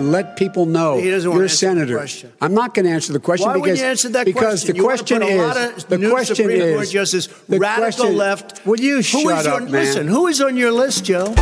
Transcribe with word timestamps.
Let 0.00 0.36
people 0.36 0.66
know 0.66 0.98
you're 0.98 1.44
a 1.44 1.48
senator. 1.48 2.06
I'm 2.40 2.54
not 2.54 2.74
going 2.74 2.86
to 2.86 2.92
answer 2.92 3.12
the 3.12 3.20
question 3.20 3.48
Why 3.48 3.54
because, 3.54 3.80
you 3.80 3.86
answer 3.86 4.08
that 4.10 4.24
because 4.24 4.64
question? 4.64 4.76
the 4.76 4.82
question 4.82 5.22
you 5.22 5.28
is 5.28 5.84
the 5.84 5.98
the 5.98 6.10
question 6.10 6.36
Supreme 6.36 6.60
is 6.60 6.74
Court 6.74 6.88
justice, 6.88 7.26
the 7.48 7.58
radical 7.58 8.04
question, 8.04 8.16
left. 8.16 8.66
Will 8.66 8.80
you 8.80 9.02
shut 9.02 9.40
is 9.40 9.46
up, 9.46 9.60
your, 9.60 9.60
man? 9.60 9.72
Listen, 9.72 10.08
who 10.08 10.26
is 10.26 10.40
on 10.40 10.56
your 10.56 10.72
list, 10.72 11.04
Joe? 11.04 11.34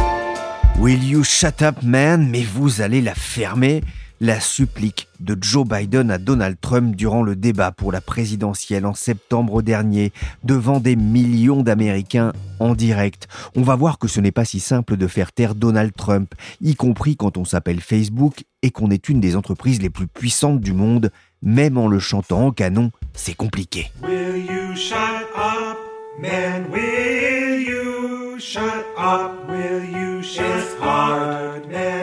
Will 0.79 0.99
you 0.99 1.25
shut 1.25 1.63
up, 1.63 1.83
man? 1.83 2.31
Mais 2.31 2.45
vous 2.45 2.81
allez 2.81 3.01
la 3.01 3.15
fermer 3.15 3.83
la 4.21 4.41
supplique 4.41 5.09
de 5.21 5.37
Joe 5.41 5.67
Biden 5.67 6.11
à 6.11 6.19
Donald 6.19 6.57
Trump 6.61 6.97
durant 6.97 7.23
le 7.23 7.37
débat 7.37 7.73
pour 7.73 7.93
la 7.93 8.01
présidentielle 8.01 8.87
en 8.87 8.95
septembre 8.95 9.63
dernier 9.63 10.13
devant 10.45 10.81
des 10.81 10.97
millions 10.97 11.63
d'Américains 11.63 12.33
en 12.59 12.75
direct. 12.75 13.29
On 13.55 13.63
va 13.63 13.77
voir 13.77 13.99
que 13.99 14.09
ce 14.09 14.21
n'est 14.21 14.33
pas 14.33 14.45
si 14.45 14.61
simple 14.61 14.97
de 14.97 15.07
faire 15.07 15.33
taire 15.33 15.55
Donald 15.55 15.93
Trump, 15.95 16.35
y 16.61 16.75
compris 16.75 17.17
quand 17.17 17.37
on 17.37 17.45
s'appelle 17.45 17.81
Facebook 17.81 18.45
et 18.63 18.71
qu'on 18.71 18.91
est 18.91 19.09
une 19.09 19.21
des 19.21 19.37
entreprises 19.37 19.83
les 19.83 19.91
plus 19.91 20.07
puissantes 20.07 20.61
du 20.61 20.73
monde, 20.73 21.11
même 21.43 21.77
en 21.79 21.89
le 21.89 21.99
chantant 21.99 22.47
en 22.47 22.51
canon, 22.53 22.91
c'est 23.15 23.35
compliqué. 23.35 23.91
Will 24.03 24.45
you 24.45 24.75
shut 24.75 24.97
up, 25.37 25.79
man? 26.21 26.65
Will 26.73 27.69
you 27.69 28.39
shut 28.39 28.63
up? 28.99 29.33
Will 29.49 29.85
you 29.85 30.23
shut 30.23 30.81
hard, 30.81 31.69
man? 31.71 31.96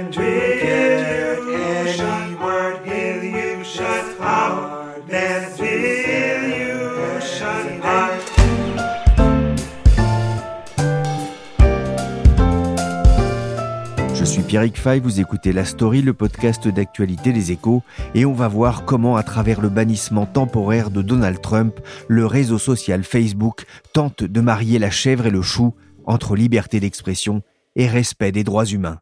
Pierrick 14.53 14.77
Fay, 14.77 14.99
vous 14.99 15.19
écoutez 15.19 15.51
La 15.51 15.65
Story, 15.65 16.03
le 16.03 16.13
podcast 16.13 16.67
d'actualité 16.67 17.33
des 17.33 17.51
échos, 17.51 17.81
et 18.13 18.23
on 18.23 18.33
va 18.33 18.47
voir 18.47 18.85
comment, 18.85 19.15
à 19.15 19.23
travers 19.23 19.59
le 19.59 19.69
bannissement 19.69 20.27
temporaire 20.27 20.91
de 20.91 21.01
Donald 21.01 21.41
Trump, 21.41 21.79
le 22.07 22.27
réseau 22.27 22.59
social 22.59 23.03
Facebook 23.03 23.65
tente 23.93 24.23
de 24.23 24.41
marier 24.41 24.77
la 24.77 24.91
chèvre 24.91 25.25
et 25.25 25.31
le 25.31 25.41
chou 25.41 25.73
entre 26.05 26.35
liberté 26.35 26.79
d'expression 26.79 27.41
et 27.75 27.87
respect 27.87 28.31
des 28.31 28.43
droits 28.43 28.65
humains. 28.65 28.99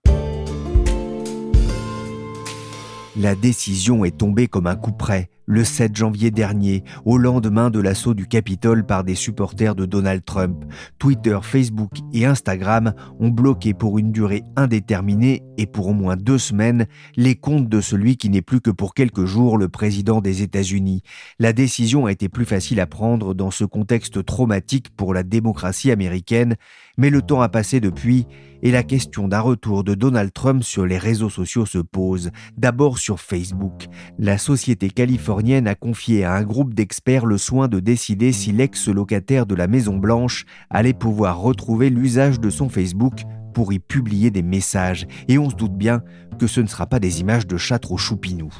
La 3.17 3.35
décision 3.35 4.05
est 4.05 4.17
tombée 4.17 4.47
comme 4.47 4.67
un 4.67 4.77
coup 4.77 4.93
près 4.93 5.29
le 5.51 5.65
7 5.65 5.97
janvier 5.97 6.31
dernier, 6.31 6.85
au 7.03 7.17
lendemain 7.17 7.69
de 7.69 7.81
l'assaut 7.81 8.13
du 8.13 8.25
Capitole 8.25 8.85
par 8.85 9.03
des 9.03 9.15
supporters 9.15 9.75
de 9.75 9.85
Donald 9.85 10.23
Trump. 10.23 10.63
Twitter, 10.97 11.37
Facebook 11.41 11.91
et 12.13 12.25
Instagram 12.25 12.93
ont 13.19 13.27
bloqué 13.27 13.73
pour 13.73 13.99
une 13.99 14.13
durée 14.13 14.43
indéterminée 14.55 15.43
et 15.57 15.65
pour 15.65 15.89
au 15.89 15.93
moins 15.93 16.15
deux 16.15 16.37
semaines 16.37 16.85
les 17.17 17.35
comptes 17.35 17.67
de 17.67 17.81
celui 17.81 18.15
qui 18.15 18.29
n'est 18.29 18.41
plus 18.41 18.61
que 18.61 18.71
pour 18.71 18.93
quelques 18.93 19.25
jours 19.25 19.57
le 19.57 19.67
président 19.67 20.21
des 20.21 20.41
États-Unis. 20.41 21.01
La 21.37 21.51
décision 21.51 22.05
a 22.05 22.13
été 22.13 22.29
plus 22.29 22.45
facile 22.45 22.79
à 22.79 22.87
prendre 22.87 23.33
dans 23.33 23.51
ce 23.51 23.65
contexte 23.65 24.23
traumatique 24.23 24.95
pour 24.95 25.13
la 25.13 25.23
démocratie 25.23 25.91
américaine, 25.91 26.55
mais 26.97 27.09
le 27.09 27.21
temps 27.21 27.41
a 27.41 27.49
passé 27.49 27.79
depuis 27.79 28.27
et 28.63 28.71
la 28.71 28.83
question 28.83 29.27
d'un 29.27 29.39
retour 29.39 29.83
de 29.83 29.95
Donald 29.95 30.31
Trump 30.33 30.63
sur 30.63 30.85
les 30.85 30.97
réseaux 30.97 31.29
sociaux 31.29 31.65
se 31.65 31.79
pose. 31.79 32.31
D'abord 32.57 32.97
sur 32.97 33.19
Facebook. 33.19 33.87
La 34.19 34.37
société 34.37 34.89
californienne 34.89 35.67
a 35.67 35.75
confié 35.75 36.23
à 36.23 36.33
un 36.33 36.43
groupe 36.43 36.73
d'experts 36.73 37.25
le 37.25 37.37
soin 37.37 37.67
de 37.67 37.79
décider 37.79 38.31
si 38.31 38.51
l'ex-locataire 38.51 39.45
de 39.45 39.55
la 39.55 39.67
Maison 39.67 39.97
Blanche 39.97 40.45
allait 40.69 40.93
pouvoir 40.93 41.39
retrouver 41.39 41.89
l'usage 41.89 42.39
de 42.39 42.49
son 42.49 42.69
Facebook 42.69 43.21
pour 43.53 43.73
y 43.73 43.79
publier 43.79 44.31
des 44.31 44.43
messages. 44.43 45.07
Et 45.27 45.37
on 45.37 45.49
se 45.49 45.55
doute 45.55 45.75
bien 45.75 46.03
que 46.39 46.47
ce 46.47 46.61
ne 46.61 46.67
sera 46.67 46.85
pas 46.85 46.99
des 46.99 47.19
images 47.19 47.47
de 47.47 47.57
chats 47.57 47.79
trop 47.79 47.97
choupinous. 47.97 48.53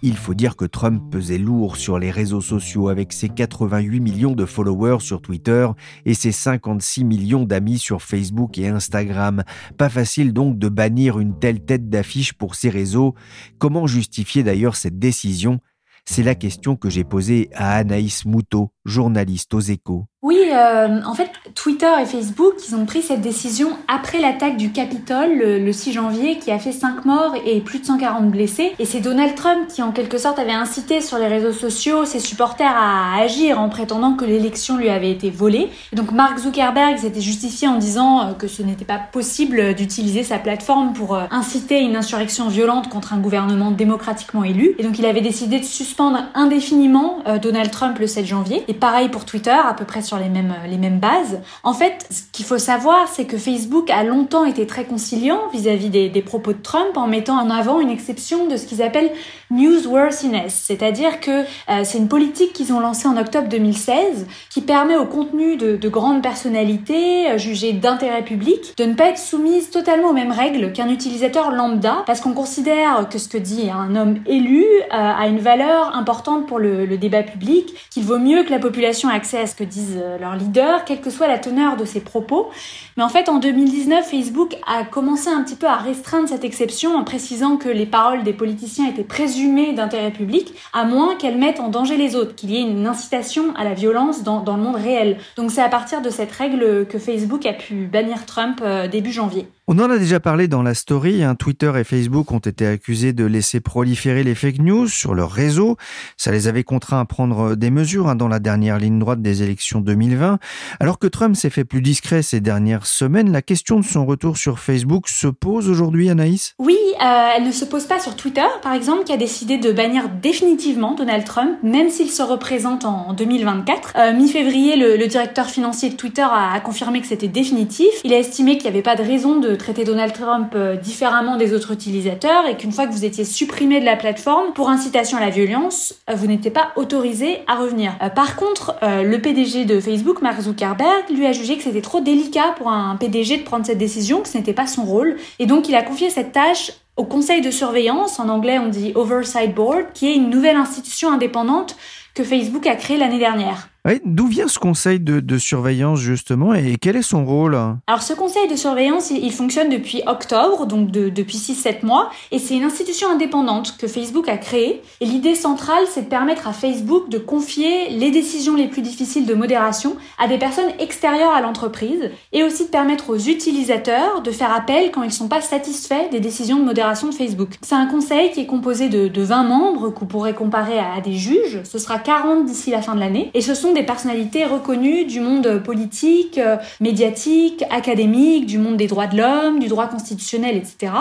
Il 0.00 0.16
faut 0.16 0.34
dire 0.34 0.54
que 0.54 0.64
Trump 0.64 1.02
pesait 1.10 1.38
lourd 1.38 1.76
sur 1.76 1.98
les 1.98 2.12
réseaux 2.12 2.40
sociaux 2.40 2.88
avec 2.88 3.12
ses 3.12 3.28
88 3.28 3.98
millions 3.98 4.36
de 4.36 4.44
followers 4.44 5.00
sur 5.00 5.20
Twitter 5.20 5.66
et 6.04 6.14
ses 6.14 6.30
56 6.30 7.02
millions 7.02 7.42
d'amis 7.42 7.80
sur 7.80 8.00
Facebook 8.00 8.58
et 8.58 8.68
Instagram. 8.68 9.42
Pas 9.76 9.88
facile 9.88 10.32
donc 10.32 10.56
de 10.56 10.68
bannir 10.68 11.18
une 11.18 11.36
telle 11.36 11.64
tête 11.64 11.88
d'affiche 11.88 12.32
pour 12.32 12.54
ces 12.54 12.70
réseaux. 12.70 13.16
Comment 13.58 13.88
justifier 13.88 14.44
d'ailleurs 14.44 14.76
cette 14.76 15.00
décision? 15.00 15.58
C'est 16.04 16.22
la 16.22 16.36
question 16.36 16.76
que 16.76 16.88
j'ai 16.88 17.04
posée 17.04 17.50
à 17.52 17.74
Anaïs 17.74 18.24
Moutot, 18.24 18.72
journaliste 18.84 19.52
aux 19.52 19.60
échos. 19.60 20.06
Oui, 20.20 20.36
euh, 20.52 21.00
en 21.06 21.14
fait, 21.14 21.30
Twitter 21.54 21.92
et 22.02 22.04
Facebook, 22.04 22.54
ils 22.68 22.74
ont 22.74 22.86
pris 22.86 23.02
cette 23.02 23.20
décision 23.20 23.70
après 23.86 24.18
l'attaque 24.18 24.56
du 24.56 24.72
Capitole 24.72 25.38
le, 25.38 25.60
le, 25.60 25.72
6 25.72 25.92
janvier 25.92 26.40
qui 26.40 26.50
a 26.50 26.58
fait 26.58 26.72
5 26.72 27.04
morts 27.04 27.36
et 27.46 27.60
plus 27.60 27.78
de 27.78 27.84
140 27.84 28.28
blessés. 28.28 28.72
Et 28.80 28.84
c'est 28.84 28.98
Donald 28.98 29.36
Trump 29.36 29.68
qui, 29.68 29.80
en 29.80 29.92
quelque 29.92 30.18
sorte, 30.18 30.40
avait 30.40 30.50
incité 30.50 31.00
sur 31.02 31.18
les 31.18 31.28
réseaux 31.28 31.52
sociaux 31.52 32.04
ses 32.04 32.18
supporters 32.18 32.74
à 32.76 33.20
agir 33.20 33.60
en 33.60 33.68
prétendant 33.68 34.14
que 34.14 34.24
l'élection 34.24 34.76
lui 34.76 34.88
avait 34.88 35.12
été 35.12 35.30
volée. 35.30 35.68
Et 35.92 35.96
donc 35.96 36.10
Mark 36.10 36.36
Zuckerberg 36.40 36.98
s'était 36.98 37.20
justifié 37.20 37.68
en 37.68 37.78
disant 37.78 38.34
que 38.36 38.48
ce 38.48 38.64
n'était 38.64 38.84
pas 38.84 38.98
possible 38.98 39.74
d'utiliser 39.74 40.24
sa 40.24 40.38
plateforme 40.38 40.94
pour 40.94 41.16
inciter 41.30 41.78
une 41.78 41.94
insurrection 41.94 42.48
violente 42.48 42.88
contre 42.88 43.12
un 43.12 43.18
gouvernement 43.18 43.70
démocratiquement 43.70 44.42
élu. 44.42 44.74
Et 44.78 44.82
donc 44.82 44.98
il 44.98 45.06
avait 45.06 45.20
décidé 45.20 45.60
de 45.60 45.64
suspendre 45.64 46.24
indéfiniment 46.34 47.22
Donald 47.40 47.70
Trump 47.70 47.96
le 48.00 48.08
7 48.08 48.26
janvier. 48.26 48.64
Et 48.66 48.74
pareil 48.74 49.10
pour 49.10 49.24
Twitter, 49.24 49.50
à 49.50 49.74
peu 49.74 49.84
près 49.84 50.02
sur 50.08 50.18
les 50.18 50.28
mêmes, 50.28 50.54
les 50.68 50.78
mêmes 50.78 50.98
bases. 50.98 51.40
En 51.62 51.74
fait, 51.74 52.06
ce 52.10 52.22
qu'il 52.32 52.44
faut 52.44 52.58
savoir, 52.58 53.08
c'est 53.08 53.26
que 53.26 53.36
Facebook 53.36 53.90
a 53.90 54.02
longtemps 54.02 54.44
été 54.44 54.66
très 54.66 54.84
conciliant 54.84 55.40
vis-à-vis 55.52 55.90
des, 55.90 56.22
propos 56.22 56.52
de 56.52 56.58
Trump 56.58 56.96
en 56.96 57.06
mettant 57.06 57.38
en 57.38 57.50
avant 57.50 57.80
une 57.80 57.90
exception 57.90 58.48
de 58.48 58.56
ce 58.56 58.66
qu'ils 58.66 58.82
appellent 58.82 59.12
newsworthiness, 59.50 60.64
c'est-à-dire 60.66 61.20
que 61.20 61.42
euh, 61.42 61.84
c'est 61.84 61.98
une 61.98 62.08
politique 62.08 62.52
qu'ils 62.52 62.72
ont 62.72 62.80
lancée 62.80 63.08
en 63.08 63.16
octobre 63.16 63.48
2016 63.48 64.26
qui 64.50 64.60
permet 64.60 64.96
au 64.96 65.06
contenu 65.06 65.56
de, 65.56 65.76
de 65.76 65.88
grandes 65.88 66.22
personnalités 66.22 67.30
euh, 67.30 67.38
jugées 67.38 67.72
d'intérêt 67.72 68.22
public 68.22 68.74
de 68.76 68.84
ne 68.84 68.94
pas 68.94 69.06
être 69.06 69.18
soumise 69.18 69.70
totalement 69.70 70.10
aux 70.10 70.12
mêmes 70.12 70.32
règles 70.32 70.72
qu'un 70.72 70.88
utilisateur 70.88 71.50
lambda 71.50 72.02
parce 72.06 72.20
qu'on 72.20 72.34
considère 72.34 73.08
que 73.08 73.18
ce 73.18 73.28
que 73.28 73.38
dit 73.38 73.70
un 73.70 73.96
homme 73.96 74.16
élu 74.26 74.64
euh, 74.64 74.82
a 74.90 75.26
une 75.28 75.38
valeur 75.38 75.96
importante 75.96 76.46
pour 76.46 76.58
le 76.58 76.98
débat 76.98 77.22
public, 77.22 77.74
qu'il 77.90 78.04
vaut 78.04 78.18
mieux 78.18 78.42
que 78.44 78.50
la 78.50 78.58
population 78.58 79.10
ait 79.10 79.14
accès 79.14 79.38
à 79.38 79.46
ce 79.46 79.54
que 79.54 79.64
disent 79.64 79.97
leurs 80.18 80.36
leaders, 80.36 80.84
quelle 80.84 81.00
que 81.00 81.10
soit 81.10 81.28
la 81.28 81.38
teneur 81.38 81.76
de 81.76 81.84
ses 81.84 82.00
propos. 82.00 82.50
Mais 82.96 83.02
en 83.02 83.08
fait, 83.08 83.28
en 83.28 83.38
2019, 83.38 84.08
Facebook 84.08 84.56
a 84.66 84.84
commencé 84.84 85.28
un 85.28 85.42
petit 85.42 85.56
peu 85.56 85.66
à 85.66 85.76
restreindre 85.76 86.28
cette 86.28 86.44
exception 86.44 86.96
en 86.96 87.04
précisant 87.04 87.56
que 87.56 87.68
les 87.68 87.86
paroles 87.86 88.22
des 88.22 88.32
politiciens 88.32 88.88
étaient 88.88 89.04
présumées 89.04 89.72
d'intérêt 89.72 90.10
public, 90.10 90.54
à 90.72 90.84
moins 90.84 91.16
qu'elles 91.16 91.38
mettent 91.38 91.60
en 91.60 91.68
danger 91.68 91.96
les 91.96 92.16
autres, 92.16 92.34
qu'il 92.34 92.50
y 92.50 92.56
ait 92.56 92.62
une 92.62 92.86
incitation 92.86 93.54
à 93.56 93.64
la 93.64 93.74
violence 93.74 94.22
dans, 94.22 94.40
dans 94.40 94.56
le 94.56 94.62
monde 94.62 94.76
réel. 94.76 95.18
Donc 95.36 95.50
c'est 95.50 95.62
à 95.62 95.68
partir 95.68 96.02
de 96.02 96.10
cette 96.10 96.32
règle 96.32 96.86
que 96.86 96.98
Facebook 96.98 97.46
a 97.46 97.52
pu 97.52 97.86
bannir 97.86 98.26
Trump 98.26 98.60
euh, 98.62 98.88
début 98.88 99.12
janvier. 99.12 99.46
On 99.70 99.78
en 99.80 99.90
a 99.90 99.98
déjà 99.98 100.18
parlé 100.18 100.48
dans 100.48 100.62
la 100.62 100.72
story. 100.72 101.22
Hein. 101.22 101.34
Twitter 101.34 101.70
et 101.76 101.84
Facebook 101.84 102.32
ont 102.32 102.38
été 102.38 102.66
accusés 102.66 103.12
de 103.12 103.26
laisser 103.26 103.60
proliférer 103.60 104.24
les 104.24 104.34
fake 104.34 104.60
news 104.60 104.88
sur 104.88 105.14
leur 105.14 105.30
réseau. 105.30 105.76
Ça 106.16 106.32
les 106.32 106.48
avait 106.48 106.64
contraints 106.64 107.00
à 107.00 107.04
prendre 107.04 107.54
des 107.54 107.70
mesures 107.70 108.08
hein, 108.08 108.14
dans 108.14 108.28
la 108.28 108.38
dernière 108.38 108.78
ligne 108.78 108.98
droite 108.98 109.20
des 109.20 109.42
élections 109.42 109.82
2020. 109.82 110.38
Alors 110.80 110.98
que 110.98 111.06
Trump 111.06 111.36
s'est 111.36 111.50
fait 111.50 111.66
plus 111.66 111.82
discret 111.82 112.22
ces 112.22 112.40
dernières 112.40 112.86
semaines, 112.86 113.30
la 113.30 113.42
question 113.42 113.78
de 113.78 113.84
son 113.84 114.06
retour 114.06 114.38
sur 114.38 114.58
Facebook 114.58 115.06
se 115.06 115.26
pose 115.26 115.68
aujourd'hui, 115.68 116.08
Anaïs? 116.08 116.54
Oui, 116.58 116.78
euh, 117.04 117.28
elle 117.36 117.44
ne 117.44 117.52
se 117.52 117.66
pose 117.66 117.84
pas 117.84 118.00
sur 118.00 118.16
Twitter, 118.16 118.46
par 118.62 118.72
exemple, 118.72 119.04
qui 119.04 119.12
a 119.12 119.18
décidé 119.18 119.58
de 119.58 119.70
bannir 119.70 120.08
définitivement 120.08 120.94
Donald 120.94 121.24
Trump, 121.24 121.58
même 121.62 121.90
s'il 121.90 122.10
se 122.10 122.22
représente 122.22 122.86
en 122.86 123.12
2024. 123.12 123.92
Euh, 123.96 124.12
Mi-février, 124.14 124.76
le, 124.76 124.96
le, 124.96 125.06
directeur 125.06 125.50
financier 125.50 125.90
de 125.90 125.94
Twitter 125.96 126.26
a 126.26 126.58
confirmé 126.60 127.02
que 127.02 127.06
c'était 127.06 127.28
définitif. 127.28 127.90
Il 128.02 128.14
a 128.14 128.18
estimé 128.18 128.56
qu'il 128.56 128.62
n'y 128.62 128.68
avait 128.68 128.82
pas 128.82 128.96
de 128.96 129.02
raison 129.02 129.38
de 129.38 129.57
traiter 129.58 129.84
Donald 129.84 130.12
Trump 130.12 130.52
euh, 130.54 130.76
différemment 130.76 131.36
des 131.36 131.52
autres 131.52 131.72
utilisateurs 131.72 132.46
et 132.46 132.56
qu'une 132.56 132.72
fois 132.72 132.86
que 132.86 132.92
vous 132.92 133.04
étiez 133.04 133.24
supprimé 133.24 133.80
de 133.80 133.84
la 133.84 133.96
plateforme 133.96 134.52
pour 134.54 134.70
incitation 134.70 135.18
à 135.18 135.20
la 135.20 135.30
violence, 135.30 135.94
euh, 136.08 136.14
vous 136.14 136.26
n'étiez 136.26 136.50
pas 136.50 136.72
autorisé 136.76 137.40
à 137.46 137.56
revenir. 137.56 137.92
Euh, 138.02 138.08
par 138.08 138.36
contre, 138.36 138.76
le 138.82 139.18
PDG 139.18 139.64
de 139.64 139.80
Facebook, 139.80 140.22
Mark 140.22 140.40
Zuckerberg, 140.40 141.10
lui 141.10 141.26
a 141.26 141.32
jugé 141.32 141.56
que 141.56 141.62
c'était 141.62 141.82
trop 141.82 142.00
délicat 142.00 142.54
pour 142.56 142.68
un 142.70 142.96
PDG 142.96 143.38
de 143.38 143.42
prendre 143.42 143.66
cette 143.66 143.78
décision, 143.78 144.20
que 144.20 144.28
ce 144.28 144.38
n'était 144.38 144.52
pas 144.52 144.66
son 144.66 144.84
rôle, 144.84 145.16
et 145.38 145.46
donc 145.46 145.68
il 145.68 145.74
a 145.74 145.82
confié 145.82 146.10
cette 146.10 146.32
tâche 146.32 146.72
au 146.96 147.04
conseil 147.04 147.40
de 147.40 147.50
surveillance, 147.50 148.18
en 148.18 148.28
anglais 148.28 148.58
on 148.58 148.68
dit 148.68 148.92
Oversight 148.94 149.54
Board, 149.54 149.92
qui 149.94 150.08
est 150.08 150.14
une 150.14 150.30
nouvelle 150.30 150.56
institution 150.56 151.12
indépendante 151.12 151.76
que 152.14 152.24
Facebook 152.24 152.66
a 152.66 152.74
créée 152.74 152.96
l'année 152.96 153.18
dernière. 153.18 153.68
D'où 154.04 154.26
vient 154.26 154.48
ce 154.48 154.58
conseil 154.58 155.00
de, 155.00 155.38
surveillance 155.38 156.00
justement 156.00 156.52
et 156.52 156.76
quel 156.80 156.96
est 156.96 157.02
son 157.02 157.24
rôle? 157.24 157.56
Alors 157.86 158.02
ce 158.02 158.12
conseil 158.12 158.48
de 158.48 158.56
surveillance, 158.56 159.10
il, 159.10 159.32
fonctionne 159.32 159.68
depuis 159.68 160.02
octobre, 160.06 160.66
donc 160.66 160.90
depuis 160.90 161.38
6-7 161.38 161.86
mois, 161.86 162.10
et 162.30 162.38
c'est 162.38 162.56
une 162.56 162.64
institution 162.64 163.08
indépendante 163.08 163.76
que 163.78 163.86
Facebook 163.86 164.28
a 164.28 164.36
créée. 164.36 164.82
Et 165.00 165.06
l'idée 165.06 165.34
centrale, 165.34 165.84
c'est 165.88 166.02
de 166.02 166.08
permettre 166.08 166.48
à 166.48 166.52
Facebook 166.52 167.08
de 167.08 167.18
confier 167.18 167.90
les 167.90 168.10
décisions 168.10 168.56
les 168.56 168.66
plus 168.66 168.82
difficiles 168.82 169.26
de 169.26 169.34
modération 169.34 169.96
à 170.18 170.28
des 170.28 170.38
personnes 170.38 170.72
extérieures 170.80 171.32
à 171.32 171.40
l'entreprise, 171.40 172.10
et 172.32 172.42
aussi 172.42 172.64
de 172.64 172.70
permettre 172.70 173.10
aux 173.10 173.18
utilisateurs 173.18 174.22
de 174.22 174.30
faire 174.30 174.52
appel 174.52 174.90
quand 174.90 175.02
ils 175.02 175.08
ne 175.08 175.12
sont 175.12 175.28
pas 175.28 175.40
satisfaits 175.40 176.10
des 176.10 176.20
décisions 176.20 176.58
de 176.58 176.64
modération 176.64 177.08
de 177.08 177.14
Facebook. 177.14 177.50
C'est 177.62 177.74
un 177.74 177.86
conseil 177.86 178.32
qui 178.32 178.40
est 178.40 178.46
composé 178.46 178.88
de, 178.88 179.22
20 179.22 179.42
membres 179.42 179.90
qu'on 179.90 180.06
pourrait 180.06 180.34
comparer 180.34 180.78
à, 180.78 180.94
à 180.94 181.00
des 181.00 181.14
juges. 181.14 181.60
Ce 181.64 181.78
sera 181.78 181.98
40 181.98 182.46
d'ici 182.46 182.70
la 182.70 182.82
fin 182.82 182.94
de 182.94 183.00
l'année, 183.00 183.30
et 183.34 183.40
ce 183.40 183.54
sont 183.54 183.72
des 183.78 183.84
personnalités 183.84 184.44
reconnues 184.44 185.04
du 185.04 185.20
monde 185.20 185.62
politique, 185.64 186.38
euh, 186.38 186.56
médiatique, 186.80 187.62
académique, 187.70 188.46
du 188.46 188.58
monde 188.58 188.76
des 188.76 188.88
droits 188.88 189.06
de 189.06 189.16
l'homme, 189.16 189.60
du 189.60 189.68
droit 189.68 189.86
constitutionnel, 189.86 190.56
etc. 190.56 190.92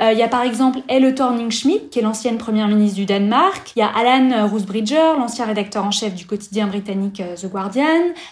Euh, 0.00 0.12
il 0.12 0.18
y 0.18 0.22
a 0.22 0.28
par 0.28 0.42
exemple 0.42 0.80
Elle 0.88 1.14
Thorning-Schmidt, 1.14 1.88
qui 1.90 2.00
est 2.00 2.02
l'ancienne 2.02 2.36
première 2.36 2.68
ministre 2.68 2.96
du 2.96 3.06
Danemark. 3.06 3.72
Il 3.74 3.78
y 3.78 3.82
a 3.82 3.88
Alan 3.88 4.46
Roosbridger, 4.48 5.14
l'ancien 5.18 5.46
rédacteur 5.46 5.84
en 5.84 5.90
chef 5.90 6.14
du 6.14 6.26
quotidien 6.26 6.66
britannique 6.66 7.20
euh, 7.20 7.36
The 7.36 7.50
Guardian. 7.50 7.84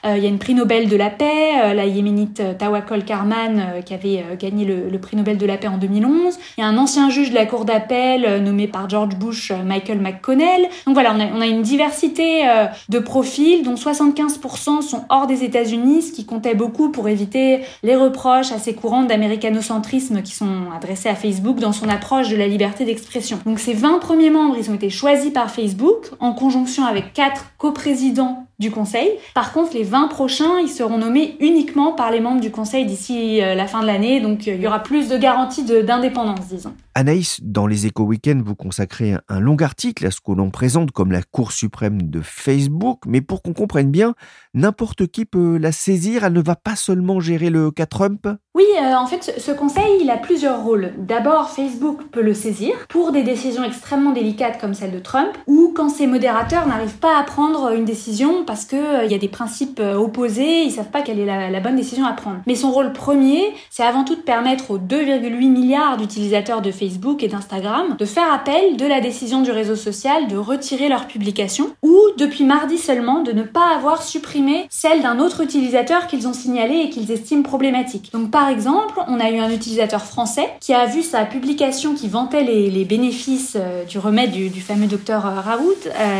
il 0.04 0.22
y 0.22 0.26
a 0.26 0.28
une 0.28 0.38
prix 0.38 0.54
Nobel 0.54 0.88
de 0.88 0.96
la 0.96 1.10
paix, 1.10 1.74
la 1.74 1.86
yéménite 1.86 2.58
Tawakkol 2.58 3.04
Karman, 3.04 3.82
qui 3.84 3.94
avait 3.94 4.24
gagné 4.38 4.64
le, 4.64 4.98
prix 4.98 5.16
Nobel 5.16 5.38
de 5.38 5.46
la 5.46 5.56
paix 5.56 5.68
en 5.68 5.78
2011. 5.78 6.34
Il 6.58 6.60
y 6.60 6.64
a 6.64 6.66
un 6.66 6.76
ancien 6.76 7.10
juge 7.10 7.30
de 7.30 7.34
la 7.34 7.46
cour 7.46 7.64
d'appel 7.64 8.42
nommé 8.42 8.66
par 8.66 8.88
George 8.88 9.16
Bush, 9.16 9.52
Michael 9.52 10.00
McConnell. 10.00 10.62
Donc 10.86 10.94
voilà, 10.94 11.14
on 11.14 11.20
a, 11.20 11.26
on 11.26 11.40
a 11.40 11.46
une 11.46 11.62
diversité 11.62 12.44
de 12.88 12.98
profils, 12.98 13.62
dont 13.62 13.76
75% 13.94 14.82
sont 14.82 15.04
hors 15.08 15.26
des 15.26 15.44
États-Unis, 15.44 16.02
ce 16.02 16.12
qui 16.12 16.26
comptait 16.26 16.54
beaucoup 16.54 16.90
pour 16.90 17.08
éviter 17.08 17.60
les 17.82 17.96
reproches 17.96 18.52
assez 18.52 18.74
courants 18.74 19.04
d'américanocentrisme 19.04 20.22
qui 20.22 20.32
sont 20.32 20.70
adressés 20.74 21.08
à 21.08 21.14
Facebook 21.14 21.58
dans 21.58 21.72
son 21.72 21.88
approche 21.88 22.28
de 22.28 22.36
la 22.36 22.46
liberté 22.46 22.84
d'expression. 22.84 23.38
Donc 23.46 23.58
ces 23.58 23.74
20 23.74 23.98
premiers 24.00 24.30
membres, 24.30 24.56
ils 24.58 24.70
ont 24.70 24.74
été 24.74 24.90
choisis 24.90 25.30
par 25.30 25.50
Facebook 25.50 26.10
en 26.20 26.32
conjonction 26.32 26.84
avec 26.84 27.12
quatre 27.12 27.46
coprésidents 27.58 28.46
du 28.58 28.70
Conseil. 28.70 29.10
Par 29.34 29.52
contre, 29.52 29.74
les 29.74 29.82
20 29.82 30.08
prochains, 30.08 30.58
ils 30.60 30.68
seront 30.68 30.98
nommés 30.98 31.36
uniquement 31.40 31.92
par 31.92 32.10
les 32.10 32.20
membres 32.20 32.40
du 32.40 32.50
Conseil 32.50 32.86
d'ici 32.86 33.42
euh, 33.42 33.54
la 33.54 33.66
fin 33.66 33.80
de 33.80 33.86
l'année, 33.86 34.20
donc 34.20 34.46
euh, 34.46 34.54
il 34.54 34.60
y 34.60 34.66
aura 34.66 34.82
plus 34.82 35.08
de 35.08 35.16
garanties 35.16 35.64
d'indépendance, 35.64 36.46
disons. 36.48 36.74
Anaïs, 36.94 37.40
dans 37.42 37.66
les 37.66 37.86
Éco 37.86 38.04
Weekends, 38.04 38.40
vous 38.44 38.54
consacrez 38.54 39.14
un 39.28 39.40
long 39.40 39.56
article 39.56 40.06
à 40.06 40.10
ce 40.10 40.20
que 40.20 40.32
l'on 40.32 40.50
présente 40.50 40.92
comme 40.92 41.10
la 41.10 41.22
Cour 41.22 41.50
suprême 41.50 42.02
de 42.02 42.20
Facebook, 42.20 43.00
mais 43.06 43.20
pour 43.20 43.42
qu'on 43.42 43.52
comprenne 43.52 43.90
bien, 43.90 44.14
n'importe 44.54 45.08
qui 45.08 45.24
peut 45.24 45.56
la 45.56 45.72
saisir, 45.72 46.24
elle 46.24 46.32
ne 46.32 46.42
va 46.42 46.54
pas 46.54 46.76
seulement 46.76 47.18
gérer 47.18 47.50
le 47.50 47.72
cas 47.72 47.86
Trump 47.86 48.28
Oui, 48.54 48.64
euh, 48.80 48.94
en 48.94 49.06
fait, 49.06 49.34
ce 49.38 49.50
conseil, 49.50 50.00
il 50.00 50.10
a 50.10 50.16
plusieurs 50.16 50.62
rôles. 50.62 50.92
D'abord, 50.98 51.50
Facebook 51.50 52.04
peut 52.12 52.22
le 52.22 52.34
saisir 52.34 52.74
pour 52.88 53.10
des 53.10 53.24
décisions 53.24 53.64
extrêmement 53.64 54.12
délicates 54.12 54.60
comme 54.60 54.74
celle 54.74 54.92
de 54.92 55.00
Trump, 55.00 55.36
ou 55.48 55.72
quand 55.74 55.88
ses 55.88 56.06
modérateurs 56.06 56.66
n'arrivent 56.68 56.98
pas 56.98 57.18
à 57.18 57.24
prendre 57.24 57.72
une 57.72 57.84
décision 57.84 58.43
parce 58.46 58.64
qu'il 58.64 58.78
euh, 58.78 59.04
y 59.06 59.14
a 59.14 59.18
des 59.18 59.28
principes 59.28 59.80
euh, 59.80 59.94
opposés, 59.94 60.62
ils 60.62 60.70
savent 60.70 60.90
pas 60.90 61.02
quelle 61.02 61.18
est 61.18 61.50
la, 61.50 61.60
bonne 61.60 61.76
décision 61.76 62.04
à 62.04 62.12
prendre. 62.12 62.38
Mais 62.46 62.54
son 62.54 62.70
rôle 62.70 62.92
premier, 62.92 63.54
c'est 63.70 63.82
avant 63.82 64.04
tout 64.04 64.14
de 64.14 64.20
permettre 64.20 64.70
aux 64.70 64.78
2,8 64.78 65.48
milliards 65.48 65.96
d'utilisateurs 65.96 66.62
de 66.62 66.70
Facebook 66.70 67.22
et 67.22 67.28
d'Instagram 67.28 67.96
de 67.98 68.04
faire 68.04 68.32
appel 68.32 68.76
de 68.76 68.86
la 68.86 69.00
décision 69.00 69.42
du 69.42 69.50
réseau 69.50 69.76
social 69.76 70.28
de 70.28 70.36
retirer 70.36 70.88
leur 70.88 71.06
publication 71.06 71.70
ou 71.82 71.98
depuis 72.18 72.44
mardi 72.44 72.78
seulement 72.78 73.22
de 73.22 73.32
ne 73.32 73.42
pas 73.42 73.74
avoir 73.74 74.02
supprimé 74.02 74.66
celle 74.70 75.02
d'un 75.02 75.18
autre 75.18 75.40
utilisateur 75.40 76.06
qu'ils 76.06 76.28
ont 76.28 76.32
signalé 76.32 76.84
et 76.84 76.90
qu'ils 76.90 77.10
estiment 77.10 77.42
problématique. 77.42 78.10
Donc 78.12 78.30
par 78.30 78.48
exemple, 78.48 79.00
on 79.08 79.20
a 79.20 79.30
eu 79.30 79.38
un 79.38 79.50
utilisateur 79.50 80.02
français 80.02 80.48
qui 80.60 80.74
a 80.74 80.86
vu 80.86 81.02
sa 81.02 81.24
publication 81.24 81.94
qui 81.94 82.08
vantait 82.08 82.42
les, 82.42 82.84
bénéfices 82.84 83.56
euh, 83.58 83.84
du 83.84 83.98
remède 83.98 84.30
du, 84.30 84.60
fameux 84.60 84.86
docteur 84.86 85.22
Raoult, 85.22 85.72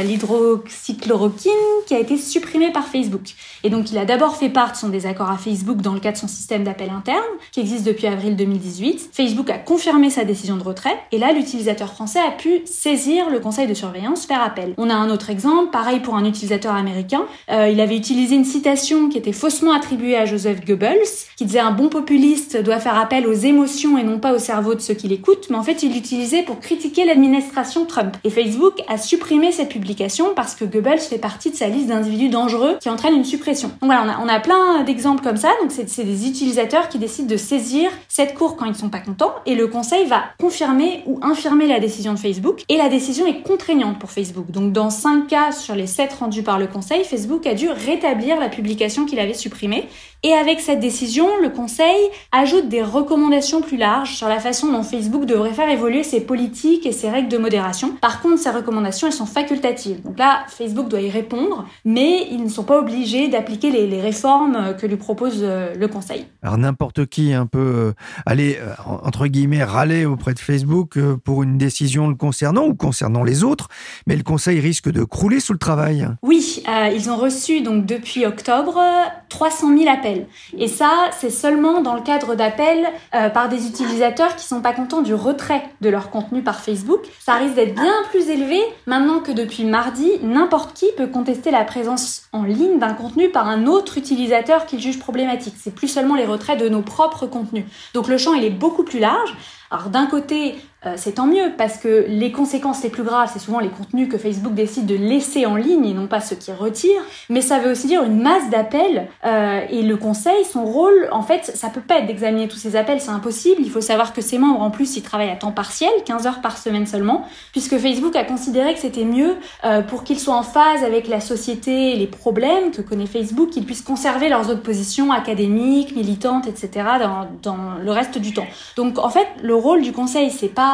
l'hydroxychloroquine, 0.04 1.52
qui 1.86 1.94
a 1.94 1.98
été 1.98 2.13
supprimé 2.19 2.70
par 2.72 2.87
Facebook. 2.87 3.34
Et 3.62 3.70
donc 3.70 3.90
il 3.90 3.99
a 3.99 4.05
d'abord 4.05 4.37
fait 4.37 4.49
part 4.49 4.72
de 4.72 4.76
son 4.76 4.88
désaccord 4.88 5.31
à 5.31 5.38
Facebook 5.38 5.78
dans 5.78 5.94
le 5.94 6.00
cadre 6.00 6.14
de 6.14 6.20
son 6.20 6.28
système 6.28 6.64
d'appel 6.64 6.90
interne, 6.90 7.22
qui 7.52 7.61
existe 7.61 7.84
depuis 7.84 8.06
avril 8.06 8.37
2018. 8.37 9.11
Facebook 9.12 9.50
a 9.50 9.58
confirmé 9.58 10.11
sa 10.11 10.25
décision 10.25 10.56
de 10.56 10.62
retrait. 10.62 10.96
Et 11.12 11.19
là, 11.19 11.32
l'utilisateur 11.32 11.93
français 11.93 12.20
a 12.20 12.31
pu 12.31 12.62
saisir 12.64 13.31
le 13.31 13.40
conseil 13.40 13.66
de 13.66 13.75
surveillance, 13.75 14.26
faire 14.26 14.43
appel. 14.43 14.75
On 14.78 14.90
a 14.90 14.94
un 14.94 15.11
autre 15.11 15.31
exemple, 15.31 15.70
pareil 15.70 16.00
pour 16.00 16.14
un 16.14 16.25
utilisateur 16.25 16.75
américain. 16.75 17.25
Euh, 17.50 17.69
il 17.69 17.81
avait 17.81 17.96
utilisé 17.96 18.34
une 18.34 18.44
citation 18.44 19.08
qui 19.08 19.19
était 19.19 19.32
faussement 19.32 19.72
attribuée 19.72 20.17
à 20.17 20.26
Joseph 20.26 20.64
Goebbels, 20.64 20.99
qui 21.37 21.44
disait 21.44 21.60
un 21.60 21.72
bon 21.72 21.88
populiste 21.88 22.56
doit 22.56 22.78
faire 22.78 22.99
appel 22.99 23.26
aux 23.26 23.32
émotions 23.32 23.99
et 23.99 24.05
non 24.05 24.19
pas 24.19 24.32
au 24.32 24.38
cerveau 24.38 24.75
de 24.75 24.81
ceux 24.81 24.94
qui 24.94 25.08
l'écoutent. 25.08 25.49
Mais 25.50 25.56
en 25.56 25.62
fait, 25.62 25.82
il 25.82 25.93
l'utilisait 25.93 26.43
pour 26.43 26.60
critiquer 26.60 27.05
l'administration 27.05 27.84
Trump. 27.87 28.17
Et 28.25 28.31
Facebook 28.31 28.82
a 28.88 28.99
supprimé 28.99 29.52
cette 29.52 29.69
publication 29.69 30.32
parce 30.34 30.55
que 30.55 30.64
Goebbels 30.64 31.00
fait 31.00 31.19
partie 31.19 31.50
de 31.50 31.56
sa 31.56 31.69
liste 31.69 31.88
dangereux 32.30 32.76
qui 32.80 32.88
entraînent 32.88 33.14
une 33.14 33.24
suppression. 33.24 33.68
Donc 33.68 33.90
voilà, 33.90 34.04
on 34.04 34.08
a, 34.08 34.24
on 34.24 34.28
a 34.28 34.40
plein 34.40 34.82
d'exemples 34.84 35.22
comme 35.22 35.36
ça. 35.36 35.50
Donc 35.60 35.70
c'est 35.70 36.04
des 36.04 36.28
utilisateurs 36.28 36.88
qui 36.88 36.98
décident 36.98 37.28
de 37.28 37.36
saisir 37.36 37.90
cette 38.08 38.34
cour 38.34 38.56
quand 38.56 38.66
ils 38.66 38.74
sont 38.74 38.88
pas 38.88 39.00
contents 39.00 39.34
et 39.46 39.54
le 39.54 39.66
conseil 39.66 40.06
va 40.06 40.22
confirmer 40.38 41.02
ou 41.06 41.18
infirmer 41.22 41.66
la 41.66 41.80
décision 41.80 42.14
de 42.14 42.18
Facebook 42.18 42.62
et 42.68 42.76
la 42.76 42.88
décision 42.88 43.26
est 43.26 43.42
contraignante 43.42 43.98
pour 43.98 44.10
Facebook. 44.10 44.50
Donc 44.50 44.72
dans 44.72 44.90
5 44.90 45.26
cas 45.26 45.52
sur 45.52 45.74
les 45.74 45.86
7 45.86 46.12
rendus 46.14 46.42
par 46.42 46.58
le 46.58 46.66
conseil, 46.66 47.04
Facebook 47.04 47.46
a 47.46 47.54
dû 47.54 47.68
rétablir 47.68 48.38
la 48.38 48.48
publication 48.48 49.06
qu'il 49.06 49.18
avait 49.18 49.34
supprimée 49.34 49.88
et 50.24 50.32
avec 50.32 50.60
cette 50.60 50.80
décision, 50.80 51.28
le 51.42 51.50
Conseil 51.50 52.08
ajoute 52.32 52.70
des 52.70 52.82
recommandations 52.82 53.60
plus 53.60 53.76
larges 53.76 54.14
sur 54.14 54.26
la 54.26 54.40
façon 54.40 54.72
dont 54.72 54.82
Facebook 54.82 55.26
devrait 55.26 55.52
faire 55.52 55.68
évoluer 55.68 56.02
ses 56.02 56.22
politiques 56.22 56.86
et 56.86 56.92
ses 56.92 57.10
règles 57.10 57.28
de 57.28 57.36
modération. 57.36 57.94
Par 58.00 58.22
contre, 58.22 58.38
ces 58.38 58.48
recommandations, 58.48 59.06
elles 59.06 59.12
sont 59.12 59.26
facultatives. 59.26 60.00
Donc 60.00 60.18
là, 60.18 60.46
Facebook 60.48 60.88
doit 60.88 61.02
y 61.02 61.10
répondre, 61.10 61.66
mais 61.84 62.26
ils 62.30 62.42
ne 62.42 62.48
sont 62.48 62.64
pas 62.64 62.78
obligés 62.78 63.28
d'appliquer 63.28 63.70
les, 63.70 64.00
réformes 64.00 64.74
que 64.80 64.86
lui 64.86 64.96
propose 64.96 65.40
euh, 65.42 65.74
le 65.76 65.88
Conseil. 65.88 66.26
Alors 66.42 66.58
n'importe 66.58 67.06
qui 67.06 67.32
un 67.32 67.46
peu 67.46 67.58
euh, 67.58 67.92
aller, 68.24 68.58
euh, 68.60 68.72
entre 69.04 69.26
guillemets, 69.26 69.62
râler 69.62 70.06
auprès 70.06 70.32
de 70.32 70.38
Facebook 70.38 70.98
pour 71.22 71.43
une 71.43 71.58
décision 71.58 72.08
le 72.08 72.14
concernant 72.14 72.64
ou 72.64 72.74
concernant 72.74 73.24
les 73.24 73.44
autres, 73.44 73.69
mais 74.06 74.16
le 74.16 74.22
Conseil 74.22 74.58
risque 74.60 74.90
de 74.90 75.04
crouler 75.04 75.38
sous 75.38 75.52
le 75.52 75.58
travail. 75.58 76.08
Oui, 76.22 76.62
ils 76.94 77.10
ont 77.10 77.16
reçu 77.16 77.60
donc 77.60 77.84
depuis 77.84 78.24
octobre 78.24 78.81
300 79.28 79.76
000 79.76 79.90
appels 79.90 80.13
et 80.56 80.68
ça, 80.68 81.10
c'est 81.18 81.30
seulement 81.30 81.80
dans 81.80 81.94
le 81.94 82.00
cadre 82.02 82.34
d'appels 82.34 82.86
euh, 83.14 83.28
par 83.28 83.48
des 83.48 83.66
utilisateurs 83.66 84.36
qui 84.36 84.44
sont 84.44 84.60
pas 84.60 84.72
contents 84.72 85.02
du 85.02 85.14
retrait 85.14 85.62
de 85.80 85.88
leur 85.88 86.10
contenu 86.10 86.42
par 86.42 86.60
Facebook. 86.60 87.00
Ça 87.20 87.34
risque 87.34 87.54
d'être 87.54 87.74
bien 87.74 87.94
plus 88.10 88.28
élevé 88.28 88.60
maintenant 88.86 89.20
que 89.20 89.32
depuis 89.32 89.64
mardi, 89.64 90.10
n'importe 90.22 90.74
qui 90.74 90.86
peut 90.96 91.06
contester 91.06 91.50
la 91.50 91.64
présence 91.64 92.24
en 92.32 92.44
ligne 92.44 92.78
d'un 92.78 92.94
contenu 92.94 93.30
par 93.30 93.48
un 93.48 93.66
autre 93.66 93.98
utilisateur 93.98 94.66
qu'il 94.66 94.80
juge 94.80 94.98
problématique. 94.98 95.54
C'est 95.58 95.74
plus 95.74 95.88
seulement 95.88 96.14
les 96.14 96.26
retraits 96.26 96.58
de 96.58 96.68
nos 96.68 96.82
propres 96.82 97.26
contenus. 97.26 97.64
Donc 97.94 98.08
le 98.08 98.18
champ, 98.18 98.34
il 98.34 98.44
est 98.44 98.50
beaucoup 98.50 98.84
plus 98.84 98.98
large. 98.98 99.34
Alors 99.70 99.88
d'un 99.88 100.06
côté, 100.06 100.54
euh, 100.86 100.94
c'est 100.96 101.12
tant 101.12 101.26
mieux 101.26 101.53
parce 101.56 101.79
que 101.79 102.05
les 102.08 102.32
conséquences 102.32 102.82
les 102.82 102.91
plus 102.91 103.03
graves, 103.03 103.31
c'est 103.32 103.38
souvent 103.38 103.60
les 103.60 103.69
contenus 103.69 104.08
que 104.08 104.19
Facebook 104.19 104.55
décide 104.55 104.86
de 104.86 104.94
laisser 104.94 105.46
en 105.46 105.56
ligne 105.56 105.86
et 105.86 105.94
non 105.94 106.06
pas 106.06 106.20
ceux 106.20 106.36
qui 106.36 106.53
retirent. 106.53 107.03
Mais 107.31 107.41
ça 107.41 107.58
veut 107.58 107.70
aussi 107.70 107.86
dire 107.86 108.03
une 108.03 108.20
masse 108.20 108.50
d'appels 108.50 109.08
euh, 109.24 109.60
et 109.70 109.82
le 109.82 109.96
conseil, 109.96 110.44
son 110.44 110.64
rôle, 110.64 111.08
en 111.10 111.22
fait, 111.22 111.44
ça 111.55 111.69
peut 111.69 111.81
pas 111.81 111.98
être 111.98 112.06
d'examiner 112.06 112.48
tous 112.48 112.56
ces 112.56 112.76
appels, 112.76 113.00
c'est 113.00 113.10
impossible. 113.10 113.62
Il 113.64 113.70
faut 113.70 113.81
savoir 113.81 114.12
que 114.12 114.20
ses 114.20 114.38
membres, 114.38 114.60
en 114.60 114.70
plus, 114.70 114.96
ils 114.96 115.03
travaillent 115.03 115.31
à 115.31 115.36
temps 115.36 115.53
partiel, 115.53 115.91
15 116.05 116.26
heures 116.26 116.41
par 116.41 116.58
semaine 116.58 116.86
seulement, 116.86 117.26
puisque 117.53 117.79
Facebook 117.79 118.14
a 118.17 118.24
considéré 118.24 118.74
que 118.74 118.81
c'était 118.81 119.05
mieux 119.05 119.36
euh, 119.64 119.82
pour 119.82 120.05
qu'ils 120.05 120.20
soient 120.20 120.36
en 120.36 120.43
phase 120.43 120.84
avec 120.84 121.08
la 121.08 121.20
société 121.20 121.93
et 121.93 121.96
les 121.96 122.06
problèmes 122.06 122.70
que 122.70 122.82
connaît 122.82 123.06
Facebook, 123.06 123.50
qu'ils 123.50 123.64
puissent 123.64 123.82
conserver 123.82 124.29
leurs 124.29 124.50
autres 124.50 124.62
positions 124.62 125.12
académiques, 125.12 125.96
militantes, 125.96 126.46
etc. 126.46 126.86
dans, 127.00 127.29
dans 127.43 127.79
le 127.82 127.91
reste 127.91 128.19
du 128.19 128.34
temps. 128.34 128.46
Donc, 128.76 128.98
en 128.98 129.08
fait, 129.08 129.26
le 129.43 129.55
rôle 129.55 129.82
du 129.82 129.93
conseil, 129.93 130.31
c'est 130.31 130.48
pas 130.48 130.73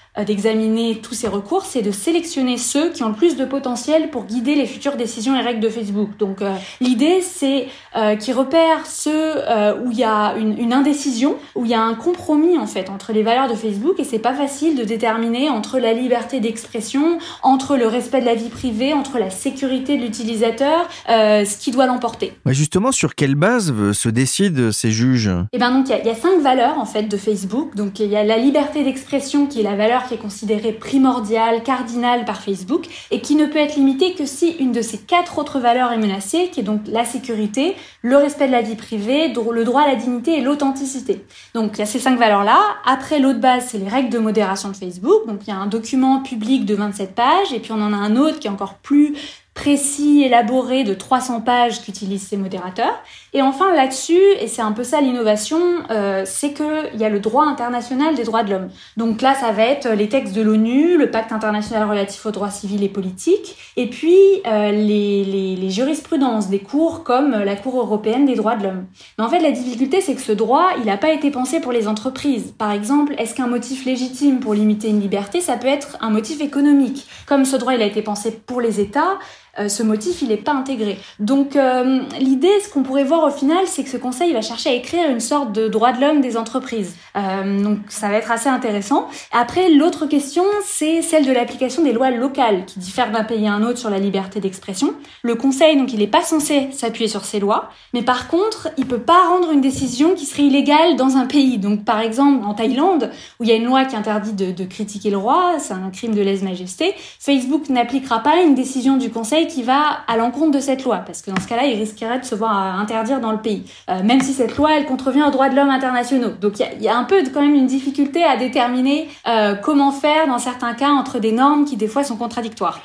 d'examiner 0.17 0.99
tous 1.01 1.13
ces 1.13 1.29
recours, 1.29 1.63
c'est 1.65 1.81
de 1.81 1.91
sélectionner 1.91 2.57
ceux 2.57 2.89
qui 2.89 3.01
ont 3.01 3.09
le 3.09 3.15
plus 3.15 3.37
de 3.37 3.45
potentiel 3.45 4.09
pour 4.09 4.25
guider 4.25 4.55
les 4.55 4.65
futures 4.65 4.97
décisions 4.97 5.37
et 5.39 5.41
règles 5.41 5.61
de 5.61 5.69
Facebook. 5.69 6.17
Donc 6.17 6.41
euh, 6.41 6.53
l'idée, 6.81 7.21
c'est 7.21 7.67
euh, 7.95 8.17
qu'ils 8.17 8.33
repèrent 8.33 8.85
ceux 8.85 9.11
euh, 9.13 9.73
où 9.81 9.91
il 9.91 9.97
y 9.97 10.03
a 10.03 10.35
une, 10.37 10.57
une, 10.59 10.73
indécision, 10.73 11.37
où 11.55 11.63
il 11.63 11.71
y 11.71 11.73
a 11.73 11.81
un 11.81 11.93
compromis 11.93 12.57
en 12.57 12.67
fait 12.67 12.89
entre 12.89 13.13
les 13.13 13.23
valeurs 13.23 13.47
de 13.47 13.55
Facebook 13.55 13.99
et 13.99 14.03
c'est 14.03 14.19
pas 14.19 14.33
facile 14.33 14.75
de 14.75 14.83
déterminer 14.83 15.49
entre 15.49 15.79
la 15.79 15.93
liberté 15.93 16.41
d'expression, 16.41 17.17
entre 17.41 17.77
le 17.77 17.87
respect 17.87 18.19
de 18.19 18.25
la 18.25 18.35
vie 18.35 18.49
privée, 18.49 18.93
entre 18.93 19.17
la 19.17 19.29
sécurité 19.29 19.97
de 19.97 20.03
l'utilisateur, 20.03 20.89
ce 21.07 21.57
qui 21.57 21.71
doit 21.71 21.85
l'emporter. 21.85 22.33
justement, 22.47 22.91
sur 22.91 23.15
quelle 23.15 23.35
base 23.35 23.73
se 23.93 24.09
décident 24.09 24.71
ces 24.73 24.91
juges? 24.91 25.31
Eh 25.53 25.57
ben 25.57 25.71
donc 25.71 25.87
il 25.89 25.95
y, 26.03 26.07
y, 26.07 26.11
a 26.11 26.15
cinq 26.15 26.41
valeurs 26.41 26.77
en 26.79 26.85
fait 26.85 27.03
de 27.03 27.17
Facebook. 27.17 27.75
Donc 27.75 27.99
il 27.99 28.07
y 28.07 28.17
a 28.17 28.23
la 28.23 28.37
liberté 28.37 28.83
d'expression 28.83 29.47
qui 29.47 29.61
est 29.61 29.63
la 29.63 29.75
valeur 29.75 30.00
qui 30.07 30.13
est 30.13 30.17
considérée 30.17 30.71
primordiale, 30.71 31.63
cardinale 31.63 32.25
par 32.25 32.41
Facebook, 32.41 32.87
et 33.11 33.21
qui 33.21 33.35
ne 33.35 33.45
peut 33.45 33.59
être 33.59 33.75
limitée 33.75 34.13
que 34.13 34.25
si 34.25 34.51
une 34.59 34.71
de 34.71 34.81
ces 34.81 34.97
quatre 34.97 35.37
autres 35.39 35.59
valeurs 35.59 35.91
est 35.91 35.97
menacée, 35.97 36.49
qui 36.51 36.59
est 36.59 36.63
donc 36.63 36.81
la 36.87 37.05
sécurité, 37.05 37.75
le 38.01 38.17
respect 38.17 38.47
de 38.47 38.51
la 38.51 38.61
vie 38.61 38.75
privée, 38.75 39.27
le 39.29 39.63
droit 39.63 39.81
à 39.81 39.87
la 39.87 39.95
dignité 39.95 40.37
et 40.37 40.41
l'authenticité. 40.41 41.25
Donc 41.53 41.71
il 41.75 41.79
y 41.79 41.81
a 41.81 41.85
ces 41.85 41.99
cinq 41.99 42.17
valeurs-là. 42.17 42.59
Après, 42.85 43.19
l'autre 43.19 43.39
base, 43.39 43.67
c'est 43.69 43.77
les 43.77 43.87
règles 43.89 44.09
de 44.09 44.19
modération 44.19 44.69
de 44.69 44.75
Facebook. 44.75 45.27
Donc 45.27 45.41
il 45.45 45.49
y 45.49 45.53
a 45.53 45.57
un 45.57 45.67
document 45.67 46.19
public 46.19 46.65
de 46.65 46.75
27 46.75 47.15
pages, 47.15 47.53
et 47.53 47.59
puis 47.59 47.71
on 47.71 47.81
en 47.81 47.93
a 47.93 47.97
un 47.97 48.15
autre 48.15 48.39
qui 48.39 48.47
est 48.47 48.51
encore 48.51 48.75
plus 48.75 49.15
précis, 49.53 50.23
élaboré 50.23 50.85
de 50.85 50.93
300 50.93 51.41
pages 51.41 51.81
qu'utilisent 51.81 52.27
ces 52.27 52.37
modérateurs. 52.37 53.03
Et 53.33 53.41
enfin 53.41 53.73
là-dessus, 53.73 54.21
et 54.39 54.47
c'est 54.47 54.61
un 54.61 54.71
peu 54.71 54.83
ça 54.83 55.01
l'innovation, 55.01 55.59
euh, 55.89 56.23
c'est 56.25 56.53
qu'il 56.53 56.99
y 56.99 57.03
a 57.03 57.09
le 57.09 57.19
droit 57.19 57.45
international 57.45 58.15
des 58.15 58.23
droits 58.23 58.43
de 58.43 58.51
l'homme. 58.51 58.69
Donc 58.95 59.21
là, 59.21 59.35
ça 59.35 59.51
va 59.51 59.63
être 59.63 59.89
les 59.89 60.07
textes 60.07 60.33
de 60.33 60.41
l'ONU, 60.41 60.97
le 60.97 61.11
pacte 61.11 61.33
international 61.33 61.89
relatif 61.89 62.25
aux 62.25 62.31
droits 62.31 62.49
civils 62.49 62.83
et 62.83 62.89
politiques, 62.89 63.57
et 63.75 63.89
puis 63.89 64.15
euh, 64.47 64.71
les, 64.71 65.25
les, 65.25 65.55
les, 65.57 65.69
jurisprudences 65.69 66.49
des 66.49 66.59
cours 66.59 67.03
comme 67.03 67.31
la 67.31 67.55
Cour 67.55 67.77
européenne 67.79 68.25
des 68.25 68.35
droits 68.35 68.55
de 68.55 68.63
l'homme. 68.63 68.85
Mais 69.17 69.25
en 69.25 69.29
fait, 69.29 69.39
la 69.39 69.51
difficulté, 69.51 69.99
c'est 70.01 70.15
que 70.15 70.21
ce 70.21 70.31
droit, 70.31 70.69
il 70.79 70.85
n'a 70.85 70.97
pas 70.97 71.11
été 71.11 71.29
pensé 71.29 71.59
pour 71.59 71.73
les 71.73 71.87
entreprises. 71.87 72.53
Par 72.57 72.71
exemple, 72.71 73.13
est-ce 73.17 73.35
qu'un 73.35 73.47
motif 73.47 73.85
légitime 73.85 74.39
pour 74.39 74.53
limiter 74.53 74.89
une 74.89 75.01
liberté, 75.01 75.41
ça 75.41 75.57
peut 75.57 75.67
être 75.67 75.97
un 75.99 76.09
motif 76.09 76.41
économique? 76.41 77.05
Comme 77.27 77.45
ce 77.45 77.57
droit, 77.57 77.73
il 77.75 77.81
a 77.81 77.85
été 77.85 78.01
pensé 78.01 78.31
pour 78.31 78.61
les 78.61 78.79
États, 78.79 79.17
euh, 79.59 79.67
ce 79.67 79.83
motif, 79.83 80.21
il 80.21 80.29
n'est 80.29 80.37
pas 80.37 80.53
intégré. 80.53 80.97
Donc 81.19 81.55
euh, 81.55 82.01
l'idée, 82.19 82.59
ce 82.63 82.69
qu'on 82.69 82.83
pourrait 82.83 83.03
voir 83.03 83.23
au 83.23 83.31
final, 83.31 83.65
c'est 83.65 83.83
que 83.83 83.89
ce 83.89 83.97
conseil 83.97 84.31
va 84.31 84.41
chercher 84.41 84.69
à 84.69 84.73
écrire 84.73 85.09
une 85.09 85.19
sorte 85.19 85.51
de 85.51 85.67
droit 85.67 85.91
de 85.91 85.99
l'homme 85.99 86.21
des 86.21 86.37
entreprises. 86.37 86.95
Euh, 87.17 87.61
donc 87.61 87.79
ça 87.89 88.09
va 88.09 88.15
être 88.15 88.31
assez 88.31 88.49
intéressant. 88.49 89.09
Après, 89.31 89.69
l'autre 89.69 90.05
question, 90.05 90.43
c'est 90.63 91.01
celle 91.01 91.25
de 91.25 91.31
l'application 91.31 91.83
des 91.83 91.91
lois 91.91 92.11
locales 92.11 92.65
qui 92.65 92.79
diffèrent 92.79 93.11
d'un 93.11 93.25
pays 93.25 93.47
à 93.47 93.53
un 93.53 93.63
autre 93.63 93.77
sur 93.77 93.89
la 93.89 93.99
liberté 93.99 94.39
d'expression. 94.39 94.93
Le 95.21 95.35
conseil, 95.35 95.77
donc, 95.77 95.91
il 95.91 95.99
n'est 95.99 96.07
pas 96.07 96.21
censé 96.23 96.69
s'appuyer 96.71 97.09
sur 97.09 97.25
ces 97.25 97.39
lois, 97.39 97.69
mais 97.93 98.03
par 98.03 98.27
contre, 98.29 98.69
il 98.77 98.85
peut 98.85 98.99
pas 98.99 99.27
rendre 99.27 99.51
une 99.51 99.61
décision 99.61 100.15
qui 100.15 100.25
serait 100.25 100.43
illégale 100.43 100.95
dans 100.95 101.17
un 101.17 101.25
pays. 101.25 101.57
Donc 101.57 101.83
par 101.83 101.99
exemple, 101.99 102.45
en 102.45 102.53
Thaïlande, 102.53 103.11
où 103.39 103.43
il 103.43 103.49
y 103.49 103.51
a 103.51 103.55
une 103.55 103.65
loi 103.65 103.83
qui 103.85 103.95
interdit 103.95 104.33
de, 104.33 104.51
de 104.51 104.63
critiquer 104.63 105.09
le 105.09 105.17
roi, 105.17 105.55
c'est 105.59 105.73
un 105.73 105.89
crime 105.89 106.15
de 106.15 106.21
lèse-majesté, 106.21 106.93
Facebook 107.19 107.69
n'appliquera 107.69 108.19
pas 108.19 108.41
une 108.41 108.55
décision 108.55 108.97
du 108.97 109.09
conseil 109.09 109.40
qui 109.47 109.63
va 109.63 109.99
à 110.07 110.17
l'encontre 110.17 110.51
de 110.51 110.59
cette 110.59 110.83
loi, 110.83 110.97
parce 110.97 111.21
que 111.21 111.31
dans 111.31 111.41
ce 111.41 111.47
cas-là, 111.47 111.65
il 111.65 111.77
risquerait 111.77 112.19
de 112.19 112.25
se 112.25 112.35
voir 112.35 112.79
interdire 112.79 113.19
dans 113.19 113.31
le 113.31 113.39
pays, 113.39 113.63
euh, 113.89 114.03
même 114.03 114.21
si 114.21 114.33
cette 114.33 114.57
loi, 114.57 114.77
elle 114.77 114.85
contrevient 114.85 115.23
aux 115.23 115.31
droits 115.31 115.49
de 115.49 115.55
l'homme 115.55 115.69
internationaux. 115.69 116.31
Donc 116.31 116.59
il 116.59 116.81
y, 116.81 116.87
a, 116.87 116.95
un 116.95 117.03
peu 117.03 117.23
quand 117.33 117.41
même 117.41 117.55
une 117.55 117.67
difficulté 117.67 118.23
à 118.23 118.37
déterminer 118.37 119.09
euh, 119.27 119.55
comment 119.55 119.91
faire 119.91 120.27
dans 120.27 120.39
certains 120.39 120.73
cas 120.73 120.89
entre 120.89 121.19
des 121.19 121.31
normes 121.31 121.65
qui 121.65 121.77
des 121.77 121.87
fois 121.87 122.03
sont 122.03 122.17
contradictoires. 122.17 122.79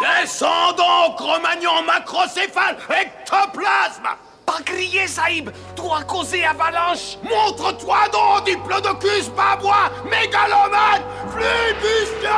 Descendons, 0.00 1.14
Cro-Magnon 1.16 1.82
macrocéphale, 1.86 2.76
ectoplasme 2.88 4.08
Pas 4.46 4.60
crier, 4.64 5.06
Saïb 5.06 5.50
Toi 5.76 6.02
causé 6.02 6.44
avalanche 6.44 7.18
Montre-toi 7.22 7.96
donc, 8.12 8.46
diplodocus 8.46 9.30
babois, 9.36 9.90
mégalomane, 10.04 11.02
flibustieux 11.30 12.28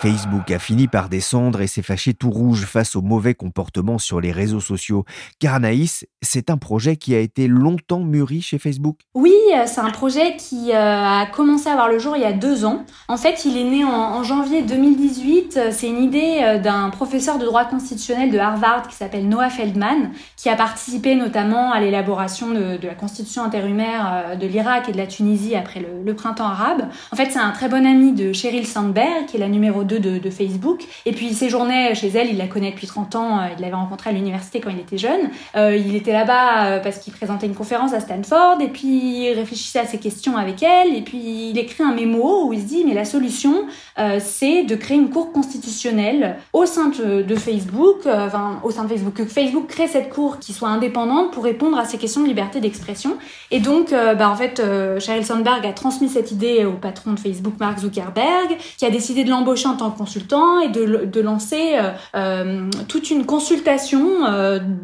Facebook 0.00 0.50
a 0.50 0.58
fini 0.58 0.88
par 0.88 1.08
descendre 1.08 1.60
et 1.60 1.68
s'est 1.68 1.82
fâché 1.82 2.12
tout 2.12 2.30
rouge 2.30 2.64
face 2.64 2.96
au 2.96 3.02
mauvais 3.02 3.34
comportement 3.34 3.98
sur 3.98 4.20
les 4.20 4.32
réseaux 4.32 4.58
sociaux. 4.58 5.04
Car 5.38 5.54
Anaïs, 5.54 6.04
c'est 6.22 6.50
un 6.50 6.56
projet 6.56 6.96
qui 6.96 7.14
a 7.14 7.20
été 7.20 7.46
longtemps 7.46 8.00
mûri 8.00 8.40
chez 8.42 8.58
Facebook 8.58 8.98
Oui, 9.14 9.32
c'est 9.66 9.80
un 9.80 9.90
projet 9.90 10.36
qui 10.36 10.72
a 10.72 11.26
commencé 11.26 11.68
à 11.68 11.74
voir 11.74 11.88
le 11.88 12.00
jour 12.00 12.16
il 12.16 12.22
y 12.22 12.26
a 12.26 12.32
deux 12.32 12.64
ans. 12.64 12.84
En 13.06 13.16
fait, 13.16 13.44
il 13.44 13.56
est 13.56 13.62
né 13.62 13.84
en, 13.84 13.90
en 13.90 14.24
janvier 14.24 14.62
2018. 14.62 15.70
C'est 15.70 15.88
une 15.88 16.02
idée 16.02 16.60
d'un 16.60 16.90
professeur 16.90 17.38
de 17.38 17.44
droit 17.44 17.64
constitutionnel 17.64 18.32
de 18.32 18.38
Harvard 18.38 18.88
qui 18.88 18.96
s'appelle 18.96 19.28
Noah 19.28 19.50
Feldman, 19.50 20.10
qui 20.36 20.48
a 20.48 20.56
participé 20.56 20.91
notamment 21.16 21.72
à 21.72 21.80
l'élaboration 21.80 22.50
de, 22.50 22.78
la 22.82 22.94
constitution 22.94 23.44
intérimaire 23.44 24.36
de 24.40 24.46
l'Irak 24.46 24.88
et 24.88 24.92
de 24.92 24.96
la 24.96 25.06
Tunisie 25.06 25.54
après 25.54 25.80
le, 25.80 26.14
printemps 26.14 26.46
arabe. 26.46 26.88
En 27.10 27.16
fait, 27.16 27.30
c'est 27.30 27.38
un 27.38 27.50
très 27.50 27.68
bon 27.68 27.86
ami 27.86 28.12
de 28.12 28.32
Sheryl 28.32 28.66
Sandberg, 28.66 29.26
qui 29.26 29.36
est 29.36 29.40
la 29.40 29.48
numéro 29.48 29.84
2 29.84 29.98
de, 29.98 30.30
Facebook. 30.30 30.84
Et 31.06 31.12
puis, 31.12 31.26
il 31.26 31.34
séjournait 31.34 31.94
chez 31.94 32.08
elle, 32.08 32.28
il 32.30 32.36
la 32.36 32.46
connaît 32.46 32.70
depuis 32.70 32.86
30 32.86 33.16
ans, 33.16 33.40
il 33.56 33.62
l'avait 33.62 33.74
rencontrée 33.74 34.10
à 34.10 34.12
l'université 34.12 34.60
quand 34.60 34.70
il 34.70 34.80
était 34.80 34.98
jeune. 34.98 35.30
Euh, 35.56 35.76
il 35.76 35.94
était 35.96 36.12
là-bas 36.12 36.80
parce 36.80 36.98
qu'il 36.98 37.12
présentait 37.12 37.46
une 37.46 37.54
conférence 37.54 37.92
à 37.92 38.00
Stanford, 38.00 38.60
et 38.60 38.68
puis 38.68 39.28
il 39.28 39.32
réfléchissait 39.34 39.80
à 39.80 39.86
ces 39.86 39.98
questions 39.98 40.36
avec 40.36 40.62
elle, 40.62 40.94
et 40.94 41.02
puis 41.02 41.50
il 41.50 41.58
écrit 41.58 41.82
un 41.82 41.94
mémo 41.94 42.46
où 42.46 42.52
il 42.52 42.60
se 42.60 42.66
dit, 42.66 42.84
mais 42.86 42.94
la 42.94 43.04
solution, 43.04 43.66
euh, 43.98 44.18
c'est 44.20 44.64
de 44.64 44.74
créer 44.74 44.96
une 44.96 45.10
cour 45.10 45.32
constitutionnelle 45.32 46.36
au 46.52 46.66
sein 46.66 46.88
de, 46.88 47.34
Facebook, 47.34 48.06
euh, 48.06 48.26
enfin, 48.26 48.60
au 48.62 48.70
sein 48.70 48.84
de 48.84 48.88
Facebook, 48.88 49.14
que 49.14 49.24
Facebook 49.24 49.66
crée 49.68 49.88
cette 49.88 50.10
cour 50.10 50.38
qui 50.38 50.52
soit 50.52 50.68
pour 50.90 51.44
répondre 51.44 51.78
à 51.78 51.84
ces 51.84 51.98
questions 51.98 52.22
de 52.22 52.26
liberté 52.26 52.60
d'expression. 52.60 53.16
Et 53.50 53.60
donc, 53.60 53.92
euh, 53.92 54.14
bah, 54.14 54.30
en 54.30 54.36
fait, 54.36 54.60
euh, 54.60 54.98
Sheryl 55.00 55.24
Sandberg 55.24 55.64
a 55.66 55.72
transmis 55.72 56.08
cette 56.08 56.32
idée 56.32 56.64
au 56.64 56.72
patron 56.72 57.12
de 57.12 57.20
Facebook, 57.20 57.54
Mark 57.60 57.78
Zuckerberg, 57.78 58.56
qui 58.76 58.84
a 58.84 58.90
décidé 58.90 59.24
de 59.24 59.30
l'embaucher 59.30 59.68
en 59.68 59.76
tant 59.76 59.90
que 59.90 59.98
consultant 59.98 60.60
et 60.60 60.68
de, 60.68 61.20
lancer 61.20 61.78
euh, 62.16 62.68
toute 62.88 63.10
une 63.10 63.26
consultation 63.26 64.00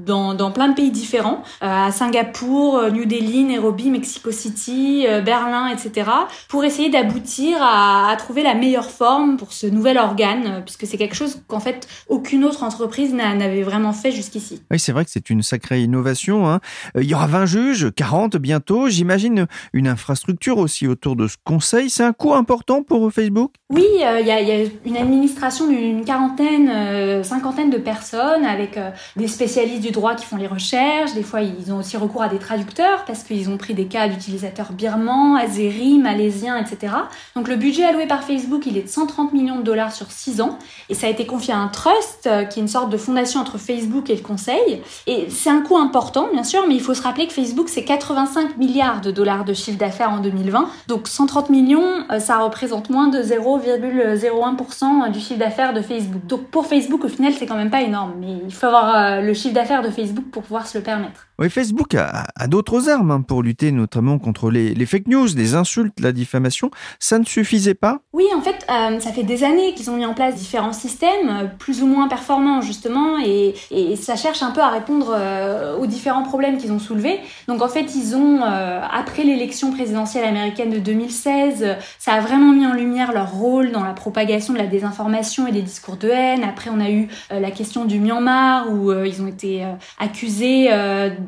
dans, 0.07 0.35
dans, 0.35 0.51
plein 0.53 0.69
de 0.69 0.75
pays 0.75 0.93
différents, 0.93 1.43
à 1.61 1.91
Singapour, 1.91 2.91
New 2.93 3.07
Delhi, 3.07 3.43
Nairobi, 3.45 3.91
Mexico 3.91 4.31
City, 4.31 5.05
Berlin, 5.25 5.69
etc., 5.69 6.09
pour 6.49 6.65
essayer 6.65 6.91
d'aboutir 6.91 7.59
à, 7.61 8.11
à, 8.11 8.17
trouver 8.17 8.45
la 8.45 8.55
meilleure 8.55 8.91
forme 8.91 9.37
pour 9.37 9.53
ce 9.53 9.67
nouvel 9.67 9.99
organe, 9.99 10.63
puisque 10.65 10.87
c'est 10.87 10.97
quelque 10.97 11.17
chose 11.17 11.41
qu'en 11.49 11.61
fait 11.61 11.89
aucune 12.09 12.45
autre 12.45 12.63
entreprise 12.63 13.13
n'avait 13.15 13.63
vraiment 13.63 13.93
fait 13.93 14.13
jusqu'ici. 14.13 14.63
Oui, 14.71 14.79
c'est 14.79 14.93
vrai 14.93 15.05
que 15.05 15.11
c'est 15.11 15.31
une 15.31 15.43
sacrée 15.43 15.83
innovation. 15.89 16.49
Hein. 16.49 16.61
Il 16.95 17.05
y 17.05 17.15
aura 17.15 17.27
20 17.27 17.47
juges, 17.47 17.93
40 17.95 18.37
bientôt. 18.37 18.89
J'imagine 18.89 19.47
une 19.73 19.89
infrastructure 19.89 20.59
aussi 20.59 20.87
autour 20.87 21.17
de 21.17 21.27
ce 21.27 21.37
conseil. 21.43 21.91
C'est 21.91 22.05
un 22.05 22.13
coût 22.13 22.35
important 22.35 22.83
pour 22.83 23.11
Facebook? 23.13 23.53
Oui, 23.71 23.87
euh, 24.03 24.21
il 24.21 24.27
y, 24.27 24.31
a 24.31 24.65
une 24.85 24.97
administration 24.97 25.69
d'une 25.69 26.05
quarantaine, 26.05 26.71
euh, 26.71 27.23
cinquantaine 27.23 27.71
de 27.71 27.79
personnes 27.79 28.45
avec 28.45 28.77
euh, 28.77 28.91
des 29.17 29.29
spécialistes 29.29 29.83
du 29.83 29.91
droit 29.91 30.15
qui 30.15 30.25
font 30.25 30.37
les 30.37 30.47
recherches. 30.47 31.15
Des 31.15 31.23
fois, 31.23 31.43
ils 31.43 31.73
ont 31.73 31.79
aussi 31.79 31.97
recours 31.97 32.23
à 32.23 32.29
des 32.29 32.39
traducteurs 32.39 33.05
parce 33.05 33.23
qu'ils 33.23 33.49
ont 33.51 33.57
pris 33.57 33.75
des 33.75 33.87
cas 33.87 34.09
d'utilisateurs 34.09 34.73
birmans, 34.73 35.37
azéris, 35.37 35.99
malaisiens, 35.99 36.57
etc. 36.57 36.95
Donc 37.35 37.49
le 37.49 37.57
budget 37.57 37.85
alloué 37.85 38.07
par 38.07 38.25
Facebook, 38.25 38.65
il 38.67 38.77
est 38.77 38.83
de 38.83 38.89
130 38.89 39.33
millions 39.33 39.59
de 39.59 39.63
dollars 39.63 39.93
sur 39.93 40.11
6 40.11 40.41
ans 40.41 40.59
et 40.89 40.95
ça 40.95 41.07
a 41.07 41.11
été 41.11 41.27
confié 41.27 41.55
à 41.55 41.59
un 41.59 41.69
trust 41.69 42.29
qui 42.51 42.59
est 42.59 42.63
une 42.63 42.69
sorte 42.69 42.91
de 42.91 42.97
fondation 42.97 43.41
entre 43.41 43.59
Facebook 43.59 44.11
et 44.11 44.17
le 44.17 44.23
conseil. 44.23 44.83
Et 45.07 45.27
c'est 45.29 45.51
un 45.51 45.61
important, 45.81 46.29
bien 46.33 46.45
sûr, 46.45 46.65
mais 46.69 46.75
il 46.75 46.81
faut 46.81 46.95
se 46.95 47.03
rappeler 47.03 47.27
que 47.27 47.33
Facebook, 47.33 47.69
c'est 47.69 47.85
85 47.85 48.57
milliards 48.57 49.01
de 49.01 49.11
dollars 49.11 49.45
de 49.45 49.55
chiffre 49.55 49.79
d'affaires 49.79 50.11
en 50.11 50.19
2020. 50.19 50.69
Donc 50.89 51.09
130 51.09 51.51
millions, 51.51 52.05
ça 52.19 52.39
représente 52.39 52.91
moins 52.91 53.09
de 53.09 53.23
0,01% 53.23 55.11
du 55.13 55.21
chiffre 55.21 55.39
d'affaires 55.39 55.73
de 55.75 55.81
Facebook. 55.81 56.27
Donc 56.27 56.45
pour 56.49 56.67
Facebook, 56.67 57.05
au 57.05 57.09
final, 57.09 57.33
c'est 57.33 57.47
quand 57.47 57.57
même 57.57 57.71
pas 57.71 57.83
énorme, 57.83 58.15
mais 58.21 58.39
il 58.45 58.53
faut 58.53 58.67
avoir 58.67 59.23
le 59.23 59.35
chiffre 59.35 59.55
d'affaires 59.55 59.83
de 59.83 59.91
Facebook 59.91 60.27
pour 60.31 60.43
pouvoir 60.43 60.67
se 60.67 60.79
le 60.79 60.85
permettre. 60.85 61.28
Oui, 61.41 61.51
Facebook 61.51 61.95
a, 61.95 62.27
d'autres 62.49 62.89
armes 62.89 63.13
hein, 63.13 63.21
pour 63.21 63.45
lutter 63.45 63.71
notamment 63.71 64.19
contre 64.19 64.51
les, 64.51 64.87
fake 64.87 65.07
news, 65.07 65.29
les 65.37 65.55
insultes, 65.55 66.01
la 66.01 66.11
diffamation. 66.11 66.73
Ça 66.99 67.21
ne 67.21 67.25
suffisait 67.25 67.75
pas? 67.75 68.01
Oui, 68.13 68.25
en 68.37 68.41
fait, 68.41 68.67
euh, 68.69 68.99
ça 68.99 69.13
fait 69.13 69.23
des 69.23 69.45
années 69.45 69.73
qu'ils 69.75 69.89
ont 69.89 69.97
mis 69.97 70.05
en 70.05 70.15
place 70.15 70.35
différents 70.35 70.73
systèmes, 70.73 71.53
plus 71.61 71.81
ou 71.81 71.87
moins 71.87 72.09
performants 72.09 72.61
justement, 72.61 73.19
et, 73.25 73.55
ça 73.95 74.17
cherche 74.17 74.43
un 74.43 74.51
peu 74.51 74.61
à 74.61 74.69
répondre 74.69 75.15
euh, 75.17 75.79
aux 75.79 75.87
différents 75.87 76.25
problèmes 76.25 76.59
qu'ils 76.59 76.73
ont 76.73 76.81
soulevés. 76.81 77.21
Donc 77.47 77.63
en 77.63 77.69
fait, 77.69 77.95
ils 77.95 78.17
ont, 78.17 78.43
euh, 78.43 78.81
après 78.91 79.23
l'élection 79.23 79.71
présidentielle 79.71 80.25
américaine 80.25 80.71
de 80.71 80.79
2016, 80.79 81.77
ça 82.01 82.15
a 82.15 82.21
vraiment 82.21 82.53
mis 82.53 82.67
en 82.67 82.75
lumière 82.75 83.13
leur 83.13 83.31
rôle 83.31 83.71
dans 83.71 83.85
la 83.85 83.93
propagation 83.93 84.55
de 84.55 84.59
la 84.59 84.67
désinformation 84.67 85.47
et 85.47 85.53
des 85.53 85.63
discours 85.63 85.97
de 85.99 86.09
haine. 86.09 86.43
Après, 86.43 86.71
on 86.71 86.81
a 86.81 86.91
eu 86.91 87.09
la 87.31 87.51
question 87.53 87.85
du 87.85 88.01
Myanmar, 88.01 88.73
où 88.73 88.93
ils 89.05 89.23
ont 89.23 89.29
été 89.29 89.65
accusés 90.01 90.69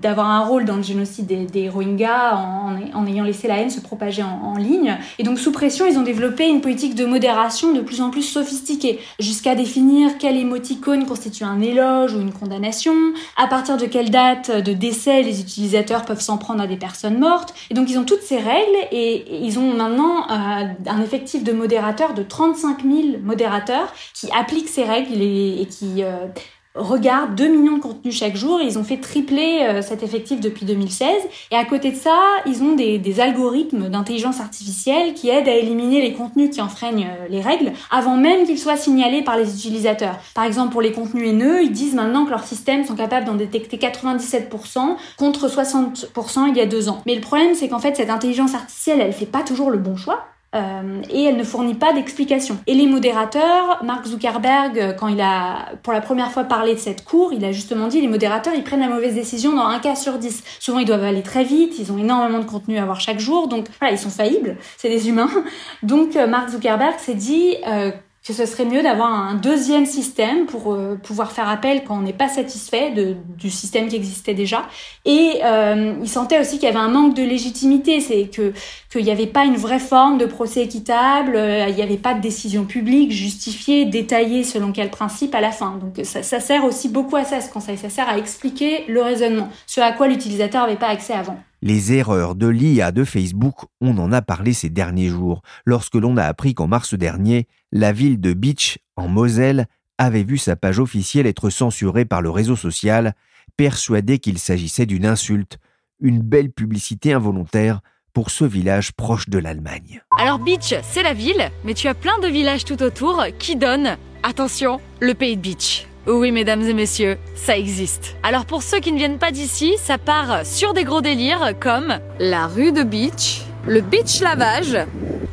d'avoir 0.01 0.29
un 0.29 0.41
rôle 0.41 0.65
dans 0.65 0.77
le 0.77 0.83
génocide 0.83 1.27
des, 1.27 1.69
Rohingyas 1.69 2.35
en, 2.37 3.07
ayant 3.07 3.25
laissé 3.25 3.49
la 3.49 3.59
haine 3.59 3.71
se 3.71 3.81
propager 3.81 4.23
en, 4.23 4.57
ligne. 4.57 4.99
Et 5.19 5.23
donc 5.23 5.39
sous 5.39 5.53
pression, 5.53 5.87
ils 5.87 5.99
ont 5.99 6.03
développé 6.03 6.49
une 6.49 6.61
politique 6.61 6.95
de 6.95 7.07
modération 7.07 7.73
de 7.73 7.81
plus 7.81 8.01
en 8.01 8.11
plus 8.11 8.23
sophistiquée, 8.23 8.99
jusqu'à 9.19 9.55
définir 9.55 10.19
quel 10.19 10.37
émoticône 10.37 11.07
constitue 11.07 11.45
un 11.45 11.61
éloge 11.61 12.15
ou 12.15 12.21
une 12.21 12.33
condamnation, 12.33 12.95
à 13.37 13.47
partir 13.47 13.77
de 13.77 13.87
quelle 13.87 14.11
date 14.11 14.51
de 14.51 14.73
décès 14.73 15.23
les 15.23 15.41
utilisateurs 15.41 16.05
peuvent 16.05 16.21
s'en 16.21 16.39
prendre 16.39 16.63
à 16.63 16.67
des 16.67 16.77
personnes 16.77 17.19
mortes. 17.19 17.55
Et 17.71 17.75
donc 17.75 17.91
ils 17.91 17.99
ont 17.99 18.05
toutes 18.05 18.23
ces 18.23 18.39
règles 18.39 18.77
et, 18.93 19.45
ils 19.45 19.59
ont 19.59 19.75
maintenant 19.75 20.29
euh, 20.31 20.65
un 20.87 21.03
effectif 21.03 21.45
de 21.45 21.53
modérateurs 21.53 22.15
de 22.15 22.23
35 22.23 22.83
000 22.83 23.19
modérateurs 23.23 23.93
qui 24.15 24.29
appliquent 24.33 24.69
ces 24.69 24.85
règles 24.85 25.21
et, 25.21 25.67
qui 25.71 26.03
euh, 26.03 26.27
regardent 26.75 27.35
2 27.35 27.49
millions 27.49 27.77
de 27.77 27.83
contenus 27.83 28.17
chaque 28.17 28.37
jour. 28.37 28.61
Ils 28.61 28.79
ont 28.79 28.85
fait 28.85 28.99
tripler 28.99 29.63
euh, 29.63 29.83
cet 29.83 30.03
effectif 30.03 30.41
depuis 30.41 30.65
2016. 30.65 31.11
Et 31.51 31.57
à 31.57 31.65
côté 31.65 31.91
de 31.91 31.97
ça, 31.97 32.17
ils 32.47 32.63
ont 32.63 32.75
des, 32.75 33.21
algorithmes 33.21 33.89
d'intelligence 33.89 34.41
artificielle 34.41 35.15
qui 35.15 35.29
aident 35.29 35.49
à 35.49 35.55
éliminer 35.55 36.01
les 36.01 36.13
contenus 36.13 36.51
qui 36.51 36.61
enfreignent 36.61 37.09
euh, 37.09 37.29
les 37.29 37.41
règles 37.41 37.73
avant 37.91 38.17
même 38.17 38.47
qu'ils 38.47 38.59
soient 38.59 38.77
signalés 38.77 39.23
par 39.23 39.37
les 39.37 39.53
utilisateurs. 39.53 40.19
Par 40.35 40.45
exemple, 40.45 40.73
pour 40.73 40.83
les 40.83 40.93
contenus 40.93 41.29
haineux, 41.29 41.63
ils 41.63 41.73
disent 41.73 41.95
maintenant 41.95 42.25
que 42.25 42.31
leurs 42.31 42.45
systèmes 42.45 42.85
sont 42.85 42.95
capables 42.95 43.27
d'en 43.27 43.35
détecter 43.35 43.77
97% 43.77 44.97
contre 45.17 45.49
60% 45.49 46.49
il 46.49 46.57
y 46.57 46.61
a 46.61 46.67
deux 46.67 46.89
ans. 46.89 47.03
Mais 47.05 47.15
le 47.17 47.21
problème, 47.21 47.55
c'est 47.55 47.69
qu'en 47.69 47.81
fait, 47.81 47.97
cette 47.97 48.11
intelligence 48.11 48.55
artificielle, 48.55 49.01
elle 49.01 49.13
fait 49.13 49.27
pas 49.27 49.43
toujours 49.43 49.71
le 49.71 49.79
bon 49.79 49.97
choix. 49.97 50.25
Euh, 50.57 51.01
et 51.11 51.25
elle 51.25 51.37
ne 51.37 51.45
fournit 51.45 51.75
pas 51.75 51.93
d'explication. 51.93 52.59
Et 52.67 52.75
les 52.75 52.87
modérateurs, 52.87 53.85
Mark 53.85 54.05
Zuckerberg, 54.05 54.79
euh, 54.79 54.93
quand 54.93 55.07
il 55.07 55.21
a 55.21 55.77
pour 55.85 55.93
la 55.93 56.01
première 56.01 56.33
fois 56.33 56.43
parlé 56.43 56.75
de 56.75 56.81
cette 56.81 57.05
cour, 57.05 57.33
il 57.33 57.45
a 57.45 57.53
justement 57.53 57.87
dit 57.87 58.01
les 58.01 58.09
modérateurs, 58.09 58.53
ils 58.55 58.65
prennent 58.65 58.81
la 58.81 58.89
mauvaise 58.89 59.15
décision 59.15 59.55
dans 59.55 59.67
un 59.67 59.79
cas 59.79 59.95
sur 59.95 60.19
dix. 60.19 60.43
Souvent, 60.59 60.81
ils 60.81 60.87
doivent 60.87 61.05
aller 61.05 61.23
très 61.23 61.45
vite, 61.45 61.79
ils 61.79 61.93
ont 61.93 61.99
énormément 61.99 62.41
de 62.41 62.47
contenu 62.47 62.79
à 62.79 62.85
voir 62.85 63.01
chaque 63.01 63.21
jour, 63.21 63.47
donc 63.47 63.67
voilà, 63.79 63.95
ils 63.95 63.99
sont 63.99 64.11
faillibles, 64.11 64.57
c'est 64.77 64.89
des 64.89 65.09
humains. 65.09 65.31
Donc, 65.85 66.17
euh, 66.17 66.27
Mark 66.27 66.51
Zuckerberg 66.51 66.99
s'est 66.99 67.15
dit 67.15 67.57
euh, 67.69 67.93
que 68.27 68.35
ce 68.35 68.45
serait 68.45 68.67
mieux 68.67 68.83
d'avoir 68.83 69.11
un 69.11 69.35
deuxième 69.35 69.87
système 69.87 70.45
pour 70.45 70.75
euh, 70.75 70.97
pouvoir 71.03 71.33
faire 71.33 71.49
appel 71.49 71.85
quand 71.85 71.97
on 71.97 72.03
n'est 72.03 72.13
pas 72.13 72.29
satisfait 72.29 72.91
de, 72.91 73.17
du 73.39 73.49
système 73.49 73.89
qui 73.89 73.97
existait 73.97 74.35
déjà. 74.35 74.69
Et 75.07 75.41
euh, 75.43 75.95
il 76.03 76.09
sentait 76.09 76.39
aussi 76.39 76.59
qu'il 76.59 76.65
y 76.65 76.71
avait 76.71 76.79
un 76.79 76.91
manque 76.91 77.15
de 77.15 77.23
légitimité, 77.23 78.01
c'est 78.01 78.27
que 78.27 78.53
qu'il 78.91 79.05
n'y 79.05 79.11
avait 79.11 79.27
pas 79.27 79.45
une 79.45 79.57
vraie 79.57 79.79
forme 79.79 80.19
de 80.19 80.27
procès 80.27 80.63
équitable, 80.63 81.35
euh, 81.35 81.67
il 81.69 81.75
n'y 81.75 81.83
avait 81.83 81.97
pas 81.97 82.13
de 82.13 82.21
décision 82.21 82.67
publique 82.67 83.11
justifiée, 83.11 83.87
détaillée 83.87 84.45
selon 84.45 84.73
quel 84.73 84.91
principe 84.91 85.35
à 85.35 85.41
la 85.41 85.51
fin. 85.51 85.79
Donc 85.81 86.05
ça, 86.05 86.23
ça 86.23 86.41
sert 86.41 86.65
aussi 86.65 86.91
beaucoup 86.91 87.17
à 87.17 87.25
ça 87.25 87.41
ce 87.41 87.51
conseil, 87.51 87.79
ça 87.79 87.89
sert 87.89 88.09
à 88.09 88.19
expliquer 88.19 88.85
le 88.87 89.01
raisonnement, 89.01 89.49
ce 89.67 89.81
à 89.81 89.93
quoi 89.93 90.09
l'utilisateur 90.09 90.67
n'avait 90.67 90.79
pas 90.79 90.89
accès 90.89 91.15
avant. 91.15 91.39
Les 91.63 91.93
erreurs 91.93 92.37
de 92.37 92.47
l'IA 92.47 92.91
de 92.91 93.05
Facebook, 93.05 93.67
on 93.83 93.99
en 93.99 94.13
a 94.13 94.23
parlé 94.23 94.55
ces 94.55 94.71
derniers 94.71 95.09
jours, 95.09 95.43
lorsque 95.67 95.95
l'on 95.95 96.17
a 96.17 96.25
appris 96.25 96.55
qu'en 96.55 96.67
mars 96.67 96.95
dernier, 96.95 97.49
la 97.71 97.93
ville 97.93 98.19
de 98.19 98.33
Beach, 98.33 98.79
en 98.97 99.09
Moselle, 99.09 99.67
avait 99.99 100.23
vu 100.23 100.39
sa 100.39 100.57
page 100.57 100.79
officielle 100.79 101.27
être 101.27 101.51
censurée 101.51 102.07
par 102.07 102.23
le 102.23 102.31
réseau 102.31 102.57
social, 102.57 103.15
persuadé 103.59 104.19
qu'il 104.19 104.39
s'agissait 104.39 104.87
d'une 104.87 105.05
insulte, 105.05 105.59
une 106.01 106.21
belle 106.21 106.51
publicité 106.51 107.13
involontaire 107.13 107.81
pour 108.15 108.31
ce 108.31 108.47
village 108.47 108.93
proche 108.93 109.29
de 109.29 109.39
l'Allemagne. 109.39 110.03
Alors 110.19 110.39
Beach, 110.39 110.75
c'est 110.83 111.03
la 111.03 111.13
ville, 111.13 111.51
mais 111.65 111.75
tu 111.75 111.89
as 111.89 111.95
plein 111.95 112.19
de 112.21 112.29
villages 112.29 112.65
tout 112.65 112.83
autour 112.83 113.23
qui 113.39 113.57
donnent, 113.57 113.99
attention, 114.23 114.81
le 115.01 115.13
pays 115.13 115.37
de 115.37 115.43
Beach. 115.43 115.90
Oui, 116.11 116.33
mesdames 116.33 116.63
et 116.63 116.75
messieurs, 116.75 117.19
ça 117.37 117.57
existe. 117.57 118.17
Alors 118.25 118.45
pour 118.45 118.65
ceux 118.65 118.81
qui 118.81 118.91
ne 118.91 118.99
viennent 118.99 119.19
pas 119.19 119.31
d'ici, 119.31 119.77
ça 119.79 119.97
part 119.97 120.45
sur 120.45 120.75
des 120.75 120.83
gros 120.83 121.01
délires 121.01 121.53
comme 121.61 122.01
la 122.19 122.49
rue 122.49 122.73
de 122.73 122.83
Beach, 122.83 123.43
le 123.65 123.81
beach 123.81 124.21
lavage. 124.21 124.77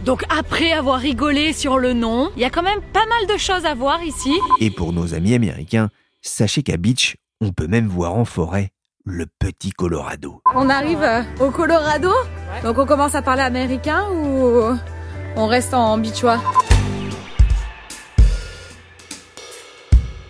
Donc 0.05 0.23
après 0.29 0.73
avoir 0.73 0.99
rigolé 0.99 1.51
sur 1.51 1.79
le 1.79 1.93
nom, 1.93 2.29
il 2.35 2.43
y 2.43 2.45
a 2.45 2.51
quand 2.51 2.61
même 2.61 2.81
pas 2.93 3.07
mal 3.07 3.27
de 3.27 3.39
choses 3.39 3.65
à 3.65 3.73
voir 3.73 4.03
ici. 4.03 4.31
Et 4.59 4.69
pour 4.69 4.93
nos 4.93 5.15
amis 5.15 5.33
américains, 5.33 5.89
sachez 6.21 6.61
qu'à 6.61 6.77
Beach, 6.77 7.15
on 7.41 7.51
peut 7.51 7.67
même 7.67 7.87
voir 7.87 8.13
en 8.13 8.23
forêt 8.25 8.69
le 9.03 9.25
petit 9.39 9.71
Colorado. 9.71 10.43
On 10.53 10.69
arrive 10.69 11.01
euh, 11.01 11.23
au 11.39 11.49
Colorado 11.49 12.11
Donc 12.63 12.77
on 12.77 12.85
commence 12.85 13.15
à 13.15 13.23
parler 13.23 13.41
américain 13.41 14.05
ou 14.11 14.77
on 15.35 15.47
reste 15.47 15.73
en 15.73 15.97
beachois? 15.97 16.39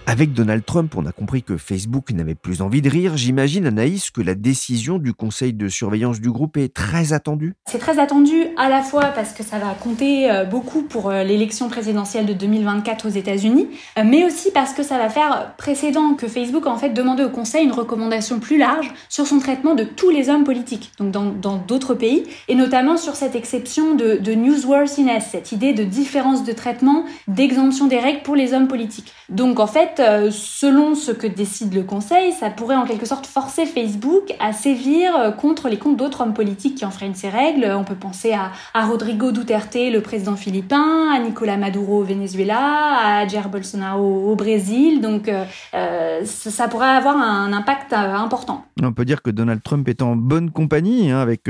Avec 0.10 0.32
Donald 0.32 0.64
Trump, 0.64 0.94
on 0.96 1.06
a 1.06 1.12
compris 1.12 1.44
que 1.44 1.58
Facebook 1.58 2.12
n'avait 2.12 2.34
plus 2.34 2.62
envie 2.62 2.82
de 2.82 2.90
rire. 2.90 3.18
J'imagine, 3.18 3.66
Anaïs, 3.66 4.10
que 4.10 4.22
la 4.22 4.36
décision 4.36 5.00
du 5.00 5.14
conseil 5.14 5.52
de 5.52 5.68
surveillance 5.68 6.22
du 6.22 6.32
groupe 6.32 6.56
est 6.56 6.74
très 6.74 7.12
attendue. 7.12 7.56
C'est 7.66 7.78
très 7.78 8.00
attendu 8.00 8.46
à 8.55 8.70
la 8.70 8.84
fois 8.84 9.08
parce 9.08 9.34
que 9.34 9.44
ça 9.44 9.60
va 9.60 9.74
compter 9.74 10.31
euh, 10.31 10.46
beaucoup 10.46 10.84
pour 10.84 11.10
euh, 11.10 11.25
l'élection 11.25 11.68
présidentielle 11.68 12.25
de 12.25 12.31
2024 12.31 13.05
aux 13.05 13.10
États-Unis, 13.10 13.68
euh, 14.00 14.03
mais 14.05 14.24
aussi 14.24 14.51
parce 14.51 14.72
que 14.72 14.81
ça 14.81 14.98
va 14.98 15.10
faire 15.10 15.55
précédent 15.58 16.14
que 16.14 16.29
Facebook 16.29 16.68
en 16.68 16.77
fait 16.77 16.92
demandé 16.92 17.25
au 17.25 17.29
conseil 17.29 17.66
une 17.66 17.74
recommandation 17.74 18.40
plus 18.40 18.58
large 18.58 18.90
sur 19.10 19.27
son 19.27 19.40
traitement 19.40 19.75
de 19.75 19.84
tous 19.84 20.10
les 20.10 20.29
hommes 20.29 20.46
politiques, 20.46 20.94
donc 21.00 21.42
dans 21.42 21.58
d'autres 21.58 21.96
pays, 21.96 22.24
et 22.48 22.55
notamment 22.55 22.96
sur 22.96 23.18
cette 23.18 23.36
exception 23.36 23.96
de, 23.96 24.16
de 24.16 24.31
newsworthiness, 24.31 25.31
cette 25.34 25.51
idée 25.51 25.74
de 25.74 25.84
différence 25.84 26.46
de 26.46 26.53
traitement, 26.53 27.03
d'exemption 27.27 27.88
des 27.88 28.00
règles 28.00 28.22
pour 28.22 28.38
les 28.38 28.53
hommes 28.53 28.70
politiques. 28.70 29.12
Donc 29.27 29.60
en 29.60 29.68
fait, 29.68 29.97
euh, 30.00 30.29
selon 30.31 30.96
ce 30.96 31.12
que 31.12 31.27
décide 31.27 31.74
le 31.74 31.83
Conseil, 31.83 32.31
ça 32.31 32.50
pourrait 32.50 32.75
en 32.75 32.86
quelque 32.86 33.05
sorte 33.05 33.25
forcer 33.25 33.66
Facebook 33.66 34.33
à 34.40 34.53
sévir 34.53 35.16
euh, 35.16 35.31
contre 35.31 35.70
les 35.70 35.77
comptes 35.77 35.98
d'autres 35.98 36.22
hommes 36.22 36.33
politiques 36.33 36.75
qui 36.75 36.86
enfreignent 36.86 37.14
ces 37.14 37.29
règles. 37.29 37.66
On 37.75 37.83
peut 37.83 37.96
penser 37.96 38.33
à, 38.33 38.51
Rodrigo 38.86 39.31
Duterte, 39.31 39.75
le 39.75 40.00
président 40.00 40.36
philippin, 40.36 41.12
à 41.14 41.20
Nicolas 41.20 41.57
Maduro 41.57 42.01
au 42.01 42.03
Venezuela, 42.03 43.20
à 43.20 43.27
Jair 43.27 43.50
Bolsonaro 43.50 44.31
au 44.31 44.36
Brésil. 44.36 45.01
Donc 45.01 45.29
euh, 45.29 46.25
ça 46.25 46.68
pourrait 46.68 46.88
avoir 46.88 47.18
un 47.18 47.51
impact 47.53 47.94
important. 47.94 48.66
On 48.81 48.94
peut 48.94 49.05
dire 49.05 49.22
que 49.22 49.29
Donald 49.29 49.62
Trump 49.64 49.88
est 49.90 50.01
en 50.01 50.16
bonne 50.16 50.51
compagnie 50.51 51.12
hein, 51.12 51.20
avec 51.20 51.50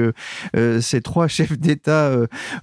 ces 0.79 1.01
trois 1.01 1.27
chefs 1.27 1.57
d'État 1.57 2.12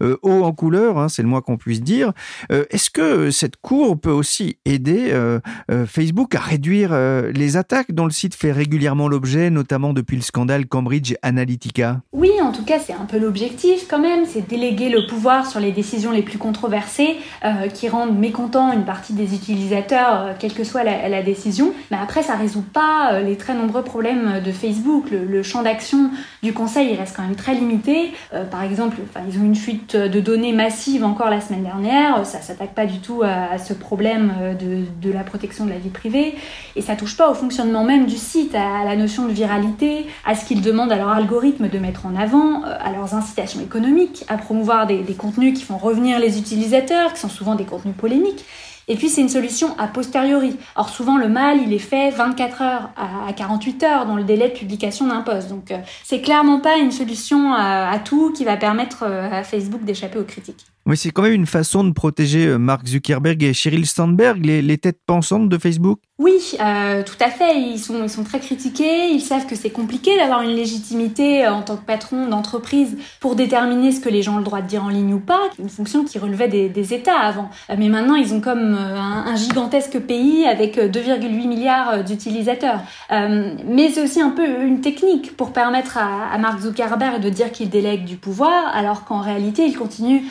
hauts 0.00 0.44
en 0.44 0.52
couleur, 0.52 0.98
hein, 0.98 1.08
c'est 1.08 1.22
le 1.22 1.28
moins 1.28 1.40
qu'on 1.40 1.56
puisse 1.56 1.82
dire. 1.82 2.12
Est-ce 2.50 2.90
que 2.90 3.30
cette 3.30 3.56
cour 3.56 4.00
peut 4.00 4.10
aussi 4.10 4.58
aider 4.64 5.12
euh, 5.12 5.40
Facebook 5.86 6.34
à 6.34 6.40
réduire 6.40 6.90
euh, 6.92 7.32
les 7.32 7.56
attaques 7.56 7.92
dont 7.92 8.04
le 8.04 8.10
site 8.10 8.34
fait 8.34 8.52
régulièrement 8.52 9.08
l'objet, 9.08 9.50
notamment 9.50 9.92
depuis 9.92 10.16
le 10.16 10.22
scandale 10.22 10.66
Cambridge 10.66 11.14
Analytica 11.22 12.00
Oui, 12.12 12.30
en 12.42 12.52
tout 12.52 12.64
cas, 12.64 12.78
c'est 12.78 12.92
un 12.92 13.04
peu 13.04 13.18
l'objectif 13.18 13.86
quand 13.88 13.98
même, 13.98 14.24
c'est 14.26 14.46
déléguer 14.46 14.88
le 14.88 15.06
pouvoir 15.06 15.46
sur 15.46 15.60
les 15.60 15.72
décisions 15.72 16.10
les 16.10 16.22
plus 16.22 16.38
controversées 16.38 17.16
euh, 17.44 17.68
qui 17.68 17.88
rendent 17.88 18.18
mécontents 18.18 18.72
une 18.72 18.84
partie 18.84 19.12
des 19.12 19.34
utilisateurs, 19.34 20.36
quelle 20.38 20.54
que 20.54 20.64
soit 20.64 20.84
la, 20.84 21.22
décision. 21.22 21.72
Mais 21.90 21.96
après, 22.00 22.22
ça 22.22 22.34
résout 22.34 22.64
pas 22.72 23.20
les 23.20 23.36
très 23.36 23.54
nombreux 23.54 23.82
problèmes 23.82 24.40
de 24.44 24.52
Facebook. 24.52 25.06
Le, 25.10 25.42
champ 25.42 25.62
d'action 25.62 26.10
du 26.42 26.52
conseil, 26.52 26.90
il 26.92 26.96
reste 26.96 27.16
quand 27.16 27.22
même 27.22 27.36
très 27.36 27.54
limité. 27.54 28.12
par 28.50 28.62
exemple, 28.62 28.96
ils 29.28 29.38
ont 29.38 29.44
une 29.44 29.54
fuite 29.54 29.96
de 29.96 30.20
données 30.20 30.52
massive 30.52 31.04
encore 31.04 31.30
la 31.30 31.40
semaine 31.40 31.62
dernière. 31.62 32.26
Ça 32.26 32.40
s'attaque 32.40 32.74
pas 32.74 32.86
du 32.86 32.98
tout 32.98 33.22
à, 33.22 33.58
ce 33.58 33.72
problème 33.72 34.56
de 34.58 35.12
la 35.12 35.22
protection 35.22 35.63
de 35.64 35.70
la 35.70 35.78
vie 35.78 35.90
privée, 35.90 36.34
et 36.76 36.82
ça 36.82 36.96
touche 36.96 37.16
pas 37.16 37.30
au 37.30 37.34
fonctionnement 37.34 37.84
même 37.84 38.06
du 38.06 38.16
site, 38.16 38.54
à 38.54 38.84
la 38.84 38.96
notion 38.96 39.26
de 39.26 39.32
viralité, 39.32 40.06
à 40.24 40.34
ce 40.34 40.44
qu'ils 40.44 40.62
demandent 40.62 40.92
à 40.92 40.96
leur 40.96 41.08
algorithme 41.08 41.68
de 41.68 41.78
mettre 41.78 42.06
en 42.06 42.16
avant, 42.16 42.64
euh, 42.64 42.76
à 42.80 42.92
leurs 42.92 43.14
incitations 43.14 43.60
économiques, 43.60 44.24
à 44.28 44.36
promouvoir 44.36 44.86
des, 44.86 45.02
contenus 45.14 45.58
qui 45.58 45.64
font 45.64 45.78
revenir 45.78 46.18
les 46.18 46.38
utilisateurs, 46.38 47.12
qui 47.12 47.20
sont 47.20 47.28
souvent 47.28 47.54
des 47.54 47.64
contenus 47.64 47.94
polémiques. 47.96 48.44
Et 48.86 48.96
puis 48.96 49.08
c'est 49.08 49.22
une 49.22 49.30
solution 49.30 49.74
a 49.78 49.86
posteriori. 49.86 50.56
Or 50.76 50.90
souvent 50.90 51.16
le 51.16 51.28
mal 51.28 51.58
il 51.62 51.72
est 51.72 51.78
fait 51.78 52.10
24 52.10 52.62
heures 52.62 52.90
à 52.96 53.32
48 53.32 53.82
heures 53.82 54.06
dans 54.06 54.16
le 54.16 54.24
délai 54.24 54.48
de 54.50 54.54
publication 54.54 55.06
d'un 55.06 55.22
post. 55.22 55.48
Donc 55.48 55.70
euh, 55.70 55.78
c'est 56.02 56.20
clairement 56.20 56.60
pas 56.60 56.76
une 56.76 56.90
solution 56.90 57.54
à, 57.54 57.98
tout 58.04 58.32
qui 58.32 58.44
va 58.44 58.56
permettre 58.56 59.04
euh, 59.04 59.30
à 59.30 59.42
Facebook 59.42 59.84
d'échapper 59.84 60.18
aux 60.18 60.24
critiques. 60.24 60.66
Oui, 60.86 60.98
c'est 60.98 61.12
quand 61.12 61.22
même 61.22 61.32
une 61.32 61.46
façon 61.46 61.82
de 61.82 61.92
protéger 61.92 62.46
euh, 62.46 62.58
Mark 62.58 62.86
Zuckerberg 62.86 63.42
et 63.42 63.54
Sheryl 63.54 63.86
Sandberg, 63.86 64.44
les, 64.44 64.76
têtes 64.76 64.98
pensantes 65.06 65.48
de 65.48 65.56
Facebook 65.56 65.98
Oui, 66.18 66.58
euh, 66.60 67.02
tout 67.02 67.16
à 67.20 67.30
fait. 67.30 67.58
Ils 67.58 67.78
sont, 67.78 68.02
ils 68.02 68.10
sont 68.10 68.22
très 68.22 68.38
critiqués. 68.38 69.08
Ils 69.08 69.22
savent 69.22 69.46
que 69.46 69.56
c'est 69.56 69.70
compliqué 69.70 70.14
d'avoir 70.18 70.42
une 70.42 70.54
légitimité 70.54 71.46
euh, 71.46 71.54
en 71.54 71.62
tant 71.62 71.78
que 71.78 71.86
patron 71.86 72.28
d'entreprise 72.28 72.98
pour 73.20 73.34
déterminer 73.34 73.92
ce 73.92 74.00
que 74.00 74.10
les 74.10 74.20
gens 74.20 74.34
ont 74.34 74.38
le 74.38 74.44
droit 74.44 74.60
de 74.60 74.66
dire 74.66 74.84
en 74.84 74.90
ligne 74.90 75.14
ou 75.14 75.20
pas. 75.20 75.40
Une 75.58 75.70
fonction 75.70 76.04
qui 76.04 76.18
relevait 76.18 76.48
des, 76.48 76.94
États 76.94 77.18
avant. 77.18 77.48
Mais 77.78 77.88
maintenant, 77.88 78.14
ils 78.14 78.34
ont 78.34 78.42
comme 78.42 78.74
un, 78.74 79.36
gigantesque 79.36 79.98
pays 80.00 80.44
avec 80.44 80.76
2,8 80.76 81.48
milliards 81.48 82.04
d'utilisateurs. 82.04 82.80
mais 83.10 83.90
c'est 83.90 84.02
aussi 84.02 84.20
un 84.20 84.30
peu 84.30 84.44
une 84.62 84.82
technique 84.82 85.34
pour 85.34 85.54
permettre 85.54 85.96
à 85.96 86.36
Mark 86.36 86.60
Zuckerberg 86.60 87.22
de 87.22 87.30
dire 87.30 87.50
qu'il 87.52 87.70
délègue 87.70 88.04
du 88.04 88.16
pouvoir, 88.16 88.66
alors 88.74 89.06
qu'en 89.06 89.20
réalité, 89.20 89.64
il 89.64 89.76
continue 89.78 90.24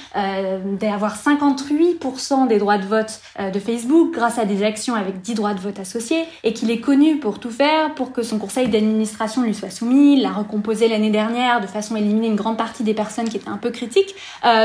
d'avoir 0.79 1.15
58% 1.17 2.47
des 2.47 2.57
droits 2.57 2.77
de 2.77 2.85
vote 2.85 3.21
de 3.39 3.59
Facebook 3.59 4.13
grâce 4.13 4.37
à 4.37 4.45
des 4.45 4.63
actions 4.63 4.95
avec 4.95 5.21
10 5.21 5.35
droits 5.35 5.53
de 5.53 5.59
vote 5.59 5.79
associés 5.79 6.23
et 6.43 6.53
qu'il 6.53 6.71
est 6.71 6.79
connu 6.79 7.17
pour 7.17 7.39
tout 7.39 7.49
faire 7.49 7.93
pour 7.95 8.11
que 8.11 8.23
son 8.23 8.37
conseil 8.37 8.67
d'administration 8.67 9.43
lui 9.43 9.53
soit 9.53 9.69
soumis, 9.69 10.19
l'a 10.19 10.31
recomposé 10.31 10.87
l'année 10.87 11.11
dernière 11.11 11.61
de 11.61 11.67
façon 11.67 11.95
à 11.95 11.99
éliminer 11.99 12.27
une 12.27 12.35
grande 12.35 12.57
partie 12.57 12.83
des 12.83 12.93
personnes 12.93 13.29
qui 13.29 13.37
étaient 13.37 13.49
un 13.49 13.57
peu 13.57 13.71
critiques. 13.71 14.15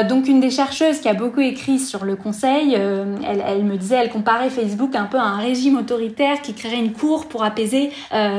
donc 0.08 0.28
une 0.28 0.40
des 0.40 0.50
chercheuses 0.50 1.00
qui 1.00 1.08
a 1.08 1.14
beaucoup 1.14 1.40
écrit 1.40 1.78
sur 1.78 2.04
le 2.04 2.16
conseil, 2.16 2.74
elle, 2.74 3.64
me 3.64 3.76
disait, 3.76 3.96
elle 3.96 4.10
comparait 4.10 4.50
Facebook 4.50 4.94
un 4.94 5.04
peu 5.04 5.18
à 5.18 5.24
un 5.24 5.38
régime 5.38 5.76
autoritaire 5.78 6.42
qui 6.42 6.54
créerait 6.54 6.78
une 6.78 6.92
cour 6.92 7.26
pour 7.26 7.44
apaiser 7.44 7.90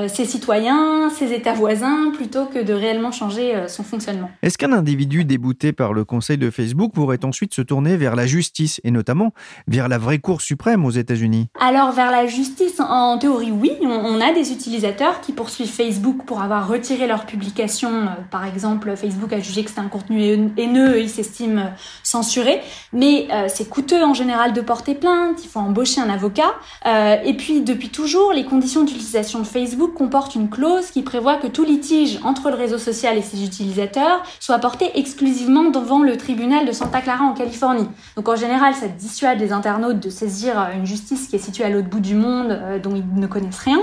ses 0.07 0.25
citoyens, 0.25 1.09
ses 1.09 1.33
États 1.33 1.53
voisins, 1.53 2.11
plutôt 2.13 2.45
que 2.45 2.59
de 2.59 2.73
réellement 2.73 3.11
changer 3.11 3.53
son 3.67 3.83
fonctionnement. 3.83 4.29
Est-ce 4.41 4.57
qu'un 4.57 4.71
individu 4.71 5.25
débouté 5.25 5.73
par 5.73 5.93
le 5.93 6.05
conseil 6.05 6.37
de 6.37 6.49
Facebook 6.49 6.91
pourrait 6.93 7.19
ensuite 7.29 7.53
se 7.53 7.61
tourner 7.61 7.95
vers 7.95 8.15
la 8.15 8.27
justice 8.27 8.81
et 8.83 8.91
notamment 8.91 9.33
vers 9.67 9.87
la 9.87 9.97
vraie 9.97 10.19
Cour 10.19 10.41
suprême 10.41 10.85
aux 10.85 10.91
États-Unis 10.91 11.47
Alors 11.59 11.91
vers 11.91 12.11
la 12.11 12.27
justice, 12.27 12.79
en 12.79 13.17
théorie 13.17 13.51
oui, 13.51 13.71
on 13.81 14.19
a 14.19 14.33
des 14.33 14.51
utilisateurs 14.51 15.21
qui 15.21 15.31
poursuivent 15.31 15.71
Facebook 15.71 16.25
pour 16.25 16.41
avoir 16.41 16.67
retiré 16.67 17.07
leur 17.07 17.25
publication. 17.25 17.89
Euh, 17.89 18.07
par 18.31 18.45
exemple, 18.45 18.95
Facebook 18.95 19.31
a 19.33 19.39
jugé 19.39 19.63
que 19.63 19.69
c'était 19.69 19.81
un 19.81 19.87
contenu 19.87 20.51
haineux 20.57 20.97
et 20.97 21.03
il 21.03 21.09
s'estime 21.09 21.71
censuré. 22.03 22.61
Mais 22.93 23.27
euh, 23.31 23.47
c'est 23.47 23.69
coûteux 23.69 24.03
en 24.03 24.13
général 24.13 24.53
de 24.53 24.61
porter 24.61 24.95
plainte, 24.95 25.43
il 25.43 25.49
faut 25.49 25.59
embaucher 25.59 26.01
un 26.01 26.09
avocat. 26.09 26.53
Euh, 26.85 27.17
et 27.23 27.33
puis 27.33 27.61
depuis 27.61 27.89
toujours, 27.89 28.33
les 28.33 28.45
conditions 28.45 28.83
d'utilisation 28.83 29.39
de 29.39 29.45
Facebook 29.45 29.93
comportent 29.93 30.35
une 30.35 30.49
clause 30.49 30.91
qui 30.91 31.01
prévoit 31.01 31.37
que 31.37 31.47
tout 31.47 31.63
litige 31.63 32.19
entre 32.23 32.49
le 32.49 32.55
réseau 32.55 32.77
social 32.77 33.17
et 33.17 33.21
ses 33.21 33.43
utilisateurs 33.43 34.23
soit 34.39 34.59
porté 34.59 34.91
exclusivement 34.95 35.69
devant 35.69 36.01
le 36.03 36.17
tribunal 36.17 36.65
de 36.65 36.71
Santa 36.71 37.01
Clara 37.01 37.18
en 37.25 37.33
Californie. 37.33 37.87
Donc 38.15 38.27
en 38.29 38.35
général, 38.35 38.73
ça 38.73 38.87
dissuade 38.87 39.39
les 39.39 39.51
internautes 39.51 39.99
de 39.99 40.09
saisir 40.09 40.69
une 40.75 40.85
justice 40.85 41.27
qui 41.27 41.35
est 41.35 41.39
située 41.39 41.63
à 41.63 41.69
l'autre 41.69 41.89
bout 41.89 41.99
du 41.99 42.15
monde 42.15 42.59
dont 42.83 42.95
ils 42.95 43.19
ne 43.19 43.27
connaissent 43.27 43.59
rien. 43.59 43.79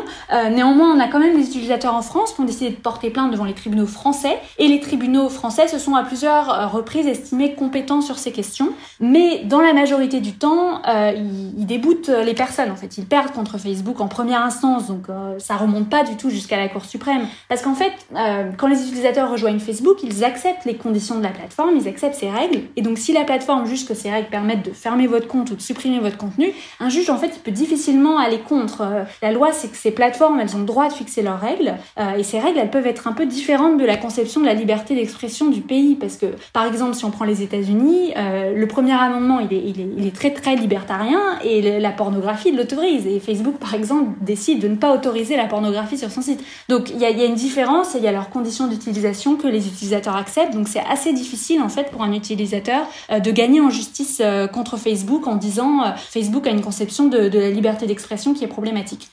néanmoins, 0.50 0.94
on 0.94 1.00
a 1.00 1.08
quand 1.08 1.18
même 1.18 1.36
des 1.36 1.46
utilisateurs 1.46 1.94
en 1.94 2.02
France 2.02 2.32
qui 2.32 2.40
ont 2.40 2.44
décidé 2.44 2.70
de 2.70 2.76
porter 2.76 3.10
plainte 3.10 3.30
devant 3.30 3.44
les 3.44 3.54
tribunaux 3.54 3.86
français 3.86 4.38
et 4.58 4.68
les 4.68 4.80
tribunaux 4.80 5.28
français 5.28 5.68
se 5.68 5.78
sont 5.78 5.94
à 5.94 6.04
plusieurs 6.04 6.72
reprises 6.72 7.06
estimés 7.06 7.54
compétents 7.54 8.00
sur 8.00 8.18
ces 8.18 8.32
questions. 8.32 8.72
Mais 9.00 9.44
dans 9.44 9.60
la 9.60 9.72
majorité 9.72 10.20
du 10.20 10.32
temps, 10.32 10.82
euh, 10.88 11.12
ils, 11.14 11.66
déboutent 11.66 12.08
les 12.08 12.34
personnes. 12.34 12.70
En 12.70 12.76
fait, 12.76 12.98
ils 12.98 13.06
perdent 13.06 13.32
contre 13.32 13.58
Facebook 13.58 14.00
en 14.00 14.08
première 14.08 14.42
instance, 14.42 14.86
donc 14.86 15.08
euh, 15.08 15.38
ça 15.38 15.56
remonte 15.56 15.88
pas 15.88 16.04
du 16.04 16.16
tout 16.16 16.30
jusqu'à 16.30 16.56
la 16.56 16.68
Cour 16.68 16.84
suprême. 16.84 17.26
Parce 17.48 17.62
qu'en 17.62 17.74
fait, 17.74 17.92
euh, 18.14 18.50
quand 18.56 18.68
les 18.68 18.82
utilisateurs 18.82 19.30
rejoignent 19.30 19.58
Facebook, 19.58 19.98
ils 20.02 20.24
acceptent 20.24 20.64
les 20.64 20.76
conditions 20.76 21.18
de 21.18 21.22
la 21.22 21.30
plateforme, 21.30 21.76
ils 21.76 21.88
acceptent 21.88 22.14
ses 22.14 22.30
règles. 22.30 22.60
Et 22.76 22.82
donc, 22.82 22.98
si 22.98 23.12
la 23.12 23.24
plateforme 23.26 23.66
juge 23.66 23.86
que 23.86 23.94
ces 23.94 24.10
règles 24.10 24.28
permettent 24.28 24.64
de 24.64 24.72
fermer 24.72 25.06
votre 25.06 25.28
compte 25.28 25.50
ou 25.50 25.56
de 25.56 25.60
supprimer 25.60 26.00
votre 26.00 26.16
contenu, 26.16 26.52
un 26.80 26.88
juge 26.88 27.10
en 27.10 27.18
fait, 27.18 27.32
il 27.34 27.40
peut 27.40 27.50
difficilement 27.50 28.18
aller 28.18 28.38
contre. 28.38 28.84
la 29.22 29.32
loi, 29.32 29.52
c'est 29.52 29.68
que 29.68 29.76
ces 29.76 29.90
plateformes, 29.90 30.40
elles 30.40 30.56
ont 30.56 30.60
le 30.60 30.64
droit 30.64 30.88
de 30.88 30.92
fixer 30.92 31.22
leurs 31.22 31.40
règles, 31.40 31.74
et 32.16 32.22
ces 32.22 32.38
règles, 32.38 32.58
elles 32.58 32.70
peuvent 32.70 32.86
être 32.86 33.06
un 33.06 33.12
peu 33.12 33.26
différentes 33.26 33.78
de 33.78 33.84
la 33.84 33.96
conception 33.96 34.40
de 34.40 34.46
la 34.46 34.54
liberté 34.54 34.94
d'expression 34.94 35.48
du 35.48 35.60
pays. 35.60 35.94
Parce 35.94 36.16
que, 36.16 36.26
par 36.52 36.66
exemple, 36.66 36.94
si 36.94 37.04
on 37.04 37.10
prend 37.10 37.24
les 37.24 37.42
États-Unis, 37.42 38.12
le 38.16 38.66
premier 38.66 38.92
amendement, 38.92 39.40
il 39.40 40.06
est, 40.06 40.14
très 40.14 40.30
très 40.30 40.56
libertarien 40.56 41.38
et 41.44 41.80
la 41.80 41.90
pornographie 41.90 42.52
l'autorise. 42.52 43.06
Et 43.06 43.20
Facebook, 43.20 43.56
par 43.58 43.74
exemple, 43.74 44.12
décide 44.20 44.60
de 44.60 44.68
ne 44.68 44.76
pas 44.76 44.94
autoriser 44.94 45.36
la 45.36 45.46
pornographie 45.46 45.98
sur 45.98 46.10
son 46.10 46.22
site. 46.22 46.42
Donc 46.68 46.90
il 46.90 46.98
y 46.98 47.04
a, 47.04 47.10
y 47.10 47.22
a, 47.22 47.26
une 47.26 47.34
différence 47.34 47.94
et 47.94 47.98
il 47.98 48.04
y 48.04 48.08
a 48.08 48.12
leurs 48.12 48.30
conditions 48.30 48.66
d'utilisation 48.66 49.36
que 49.36 49.46
les 49.46 49.66
utilisateurs 49.66 50.16
acceptent. 50.16 50.54
Donc 50.54 50.68
c'est 50.68 50.84
assez 50.88 51.12
difficile 51.12 51.60
en 51.62 51.68
fait 51.68 51.90
pour 51.90 52.02
un 52.02 52.12
utilisateur 52.12 52.86
euh, 53.10 53.15
de 53.20 53.30
gagner 53.30 53.60
en 53.60 53.70
justice 53.70 54.20
euh, 54.20 54.46
contre 54.46 54.76
Facebook 54.76 55.26
en 55.26 55.36
disant 55.36 55.82
euh, 55.82 55.90
Facebook 55.96 56.46
a 56.46 56.50
une 56.50 56.62
conception 56.62 57.06
de 57.06 57.18
la 57.18 57.50
liberté 57.50 57.86
d'expression 57.86 58.34
qui 58.34 58.44
est 58.44 58.48
problématique. 58.48 59.08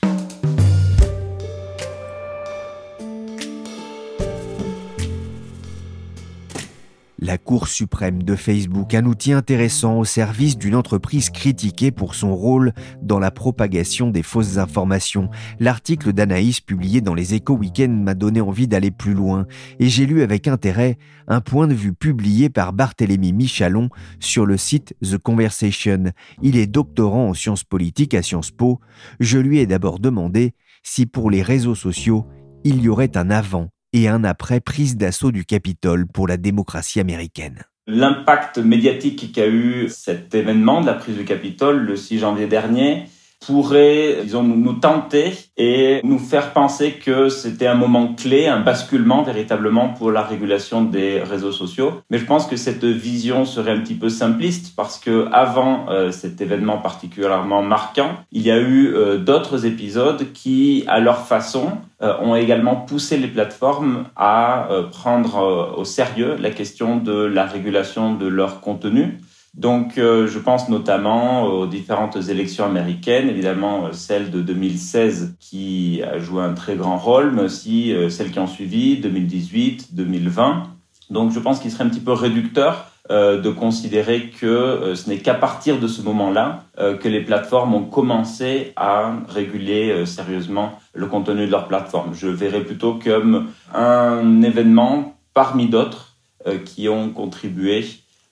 La 7.26 7.38
Cour 7.38 7.68
suprême 7.68 8.22
de 8.22 8.36
Facebook, 8.36 8.92
un 8.92 9.06
outil 9.06 9.32
intéressant 9.32 9.98
au 9.98 10.04
service 10.04 10.58
d'une 10.58 10.74
entreprise 10.74 11.30
critiquée 11.30 11.90
pour 11.90 12.14
son 12.14 12.36
rôle 12.36 12.74
dans 13.00 13.18
la 13.18 13.30
propagation 13.30 14.10
des 14.10 14.22
fausses 14.22 14.58
informations. 14.58 15.30
L'article 15.58 16.12
d'Anaïs 16.12 16.60
publié 16.60 17.00
dans 17.00 17.14
les 17.14 17.32
Échos 17.32 17.56
Week-end 17.56 17.88
m'a 17.88 18.12
donné 18.12 18.42
envie 18.42 18.68
d'aller 18.68 18.90
plus 18.90 19.14
loin 19.14 19.46
et 19.78 19.88
j'ai 19.88 20.04
lu 20.04 20.20
avec 20.20 20.48
intérêt 20.48 20.98
un 21.26 21.40
point 21.40 21.66
de 21.66 21.72
vue 21.72 21.94
publié 21.94 22.50
par 22.50 22.74
Barthélemy 22.74 23.32
Michalon 23.32 23.88
sur 24.20 24.44
le 24.44 24.58
site 24.58 24.94
The 25.00 25.16
Conversation. 25.16 26.12
Il 26.42 26.58
est 26.58 26.66
doctorant 26.66 27.30
en 27.30 27.32
sciences 27.32 27.64
politiques 27.64 28.12
à 28.12 28.20
Sciences 28.20 28.50
Po. 28.50 28.80
Je 29.18 29.38
lui 29.38 29.60
ai 29.60 29.66
d'abord 29.66 29.98
demandé 29.98 30.52
si 30.82 31.06
pour 31.06 31.30
les 31.30 31.40
réseaux 31.40 31.74
sociaux, 31.74 32.26
il 32.64 32.82
y 32.82 32.90
aurait 32.90 33.16
un 33.16 33.30
avant 33.30 33.70
et 33.94 34.08
un 34.08 34.24
après 34.24 34.58
prise 34.58 34.96
d'assaut 34.96 35.30
du 35.30 35.44
Capitole 35.44 36.06
pour 36.06 36.26
la 36.26 36.36
démocratie 36.36 36.98
américaine. 36.98 37.62
L'impact 37.86 38.58
médiatique 38.58 39.32
qu'a 39.32 39.46
eu 39.46 39.88
cet 39.88 40.34
événement 40.34 40.80
de 40.80 40.86
la 40.86 40.94
prise 40.94 41.16
du 41.16 41.24
Capitole 41.24 41.78
le 41.78 41.96
6 41.96 42.18
janvier 42.18 42.48
dernier 42.48 43.04
pourrait, 43.46 44.18
disons, 44.22 44.42
nous, 44.42 44.72
tenter 44.74 45.32
et 45.56 46.00
nous 46.04 46.18
faire 46.18 46.52
penser 46.52 46.92
que 46.92 47.28
c'était 47.28 47.66
un 47.66 47.74
moment 47.74 48.14
clé, 48.14 48.46
un 48.46 48.60
basculement 48.60 49.22
véritablement 49.22 49.90
pour 49.90 50.10
la 50.10 50.22
régulation 50.22 50.82
des 50.82 51.20
réseaux 51.20 51.52
sociaux. 51.52 52.00
Mais 52.10 52.18
je 52.18 52.24
pense 52.24 52.46
que 52.46 52.56
cette 52.56 52.84
vision 52.84 53.44
serait 53.44 53.72
un 53.72 53.80
petit 53.80 53.94
peu 53.94 54.08
simpliste 54.08 54.74
parce 54.76 54.98
que 54.98 55.28
avant 55.32 55.86
euh, 55.88 56.10
cet 56.10 56.40
événement 56.40 56.78
particulièrement 56.78 57.62
marquant, 57.62 58.10
il 58.32 58.42
y 58.42 58.50
a 58.50 58.58
eu 58.58 58.94
euh, 58.94 59.18
d'autres 59.18 59.66
épisodes 59.66 60.32
qui, 60.32 60.84
à 60.86 61.00
leur 61.00 61.26
façon, 61.26 61.72
euh, 62.02 62.14
ont 62.20 62.34
également 62.34 62.76
poussé 62.76 63.16
les 63.16 63.28
plateformes 63.28 64.04
à 64.16 64.68
prendre 64.90 65.74
au 65.76 65.84
sérieux 65.84 66.36
la 66.38 66.50
question 66.50 66.96
de 66.96 67.12
la 67.12 67.44
régulation 67.44 68.14
de 68.14 68.26
leur 68.26 68.60
contenu. 68.60 69.18
Donc, 69.56 69.98
euh, 69.98 70.26
je 70.26 70.38
pense 70.40 70.68
notamment 70.68 71.44
aux 71.44 71.66
différentes 71.66 72.16
élections 72.28 72.64
américaines, 72.64 73.28
évidemment 73.28 73.86
euh, 73.86 73.92
celle 73.92 74.30
de 74.32 74.40
2016 74.40 75.36
qui 75.38 76.02
a 76.02 76.18
joué 76.18 76.42
un 76.42 76.54
très 76.54 76.74
grand 76.74 76.96
rôle, 76.96 77.30
mais 77.30 77.42
aussi 77.42 77.92
euh, 77.92 78.08
celles 78.08 78.32
qui 78.32 78.40
ont 78.40 78.48
suivi, 78.48 78.96
2018, 78.96 79.94
2020. 79.94 80.64
Donc, 81.10 81.30
je 81.30 81.38
pense 81.38 81.60
qu'il 81.60 81.70
serait 81.70 81.84
un 81.84 81.88
petit 81.88 82.00
peu 82.00 82.12
réducteur 82.12 82.90
de 83.10 83.50
considérer 83.50 84.30
que 84.30 84.94
ce 84.94 85.10
n'est 85.10 85.18
qu'à 85.18 85.34
partir 85.34 85.78
de 85.78 85.86
ce 85.86 86.00
moment-là 86.00 86.64
que 86.78 87.06
les 87.06 87.20
plateformes 87.20 87.74
ont 87.74 87.82
commencé 87.82 88.72
à 88.76 89.12
réguler 89.28 90.06
sérieusement 90.06 90.78
le 90.94 91.04
contenu 91.04 91.44
de 91.44 91.50
leur 91.50 91.68
plateforme. 91.68 92.14
Je 92.14 92.28
verrais 92.28 92.62
plutôt 92.62 92.94
comme 92.94 93.48
un 93.74 94.40
événement 94.40 95.18
parmi 95.34 95.66
d'autres 95.66 96.16
qui 96.64 96.88
ont 96.88 97.10
contribué 97.10 97.84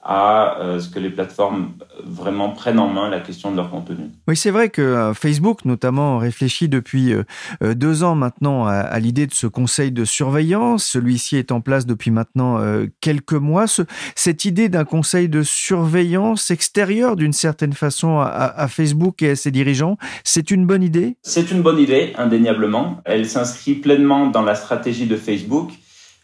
à 0.02 0.60
euh, 0.60 0.80
ce 0.80 0.88
que 0.88 0.98
les 0.98 1.10
plateformes 1.10 1.74
vraiment 2.04 2.50
prennent 2.50 2.80
en 2.80 2.88
main 2.88 3.08
la 3.08 3.20
question 3.20 3.52
de 3.52 3.56
leur 3.56 3.70
contenu. 3.70 4.10
Oui, 4.26 4.36
c'est 4.36 4.50
vrai 4.50 4.68
que 4.68 4.82
euh, 4.82 5.14
Facebook, 5.14 5.64
notamment, 5.64 6.18
réfléchit 6.18 6.68
depuis 6.68 7.12
euh, 7.12 7.74
deux 7.74 8.02
ans 8.02 8.16
maintenant 8.16 8.66
à, 8.66 8.98
l'idée 8.98 9.26
de 9.26 9.34
ce 9.34 9.46
conseil 9.46 9.92
de 9.92 10.04
surveillance. 10.04 10.84
Celui-ci 10.84 11.36
est 11.36 11.52
en 11.52 11.60
place 11.60 11.86
depuis 11.86 12.10
maintenant 12.10 12.60
quelques 13.00 13.32
mois. 13.32 13.66
cette 14.14 14.44
idée 14.44 14.68
d'un 14.68 14.84
conseil 14.84 15.28
de 15.28 15.42
surveillance 15.42 16.50
extérieur, 16.50 17.16
d'une 17.16 17.32
certaine 17.32 17.72
façon, 17.72 18.18
à, 18.18 18.26
à 18.26 18.68
Facebook 18.68 19.22
et 19.22 19.30
à 19.30 19.36
ses 19.36 19.50
dirigeants, 19.50 19.96
c'est 20.24 20.50
une 20.50 20.66
bonne 20.66 20.82
idée? 20.82 21.16
C'est 21.22 21.50
une 21.50 21.62
bonne 21.62 21.78
idée, 21.78 22.12
indéniablement. 22.16 23.00
Elle 23.04 23.28
s'inscrit 23.28 23.74
pleinement 23.74 24.28
dans 24.28 24.42
la 24.42 24.54
stratégie 24.54 25.06
de 25.06 25.16
Facebook 25.16 25.72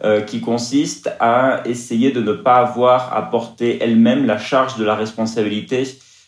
euh, 0.05 0.21
qui 0.21 0.41
consiste 0.41 1.11
à 1.19 1.63
essayer 1.65 2.13
de 2.13 2.21
ne 2.21 2.33
pas 2.33 2.59
avoir 2.59 3.17
à 3.17 3.31
porter 3.31 3.79
elle-même 3.81 4.27
la 4.27 4.39
charge 4.39 4.77
de 4.77 4.85
la 4.85 4.95
responsabilité 4.95 5.83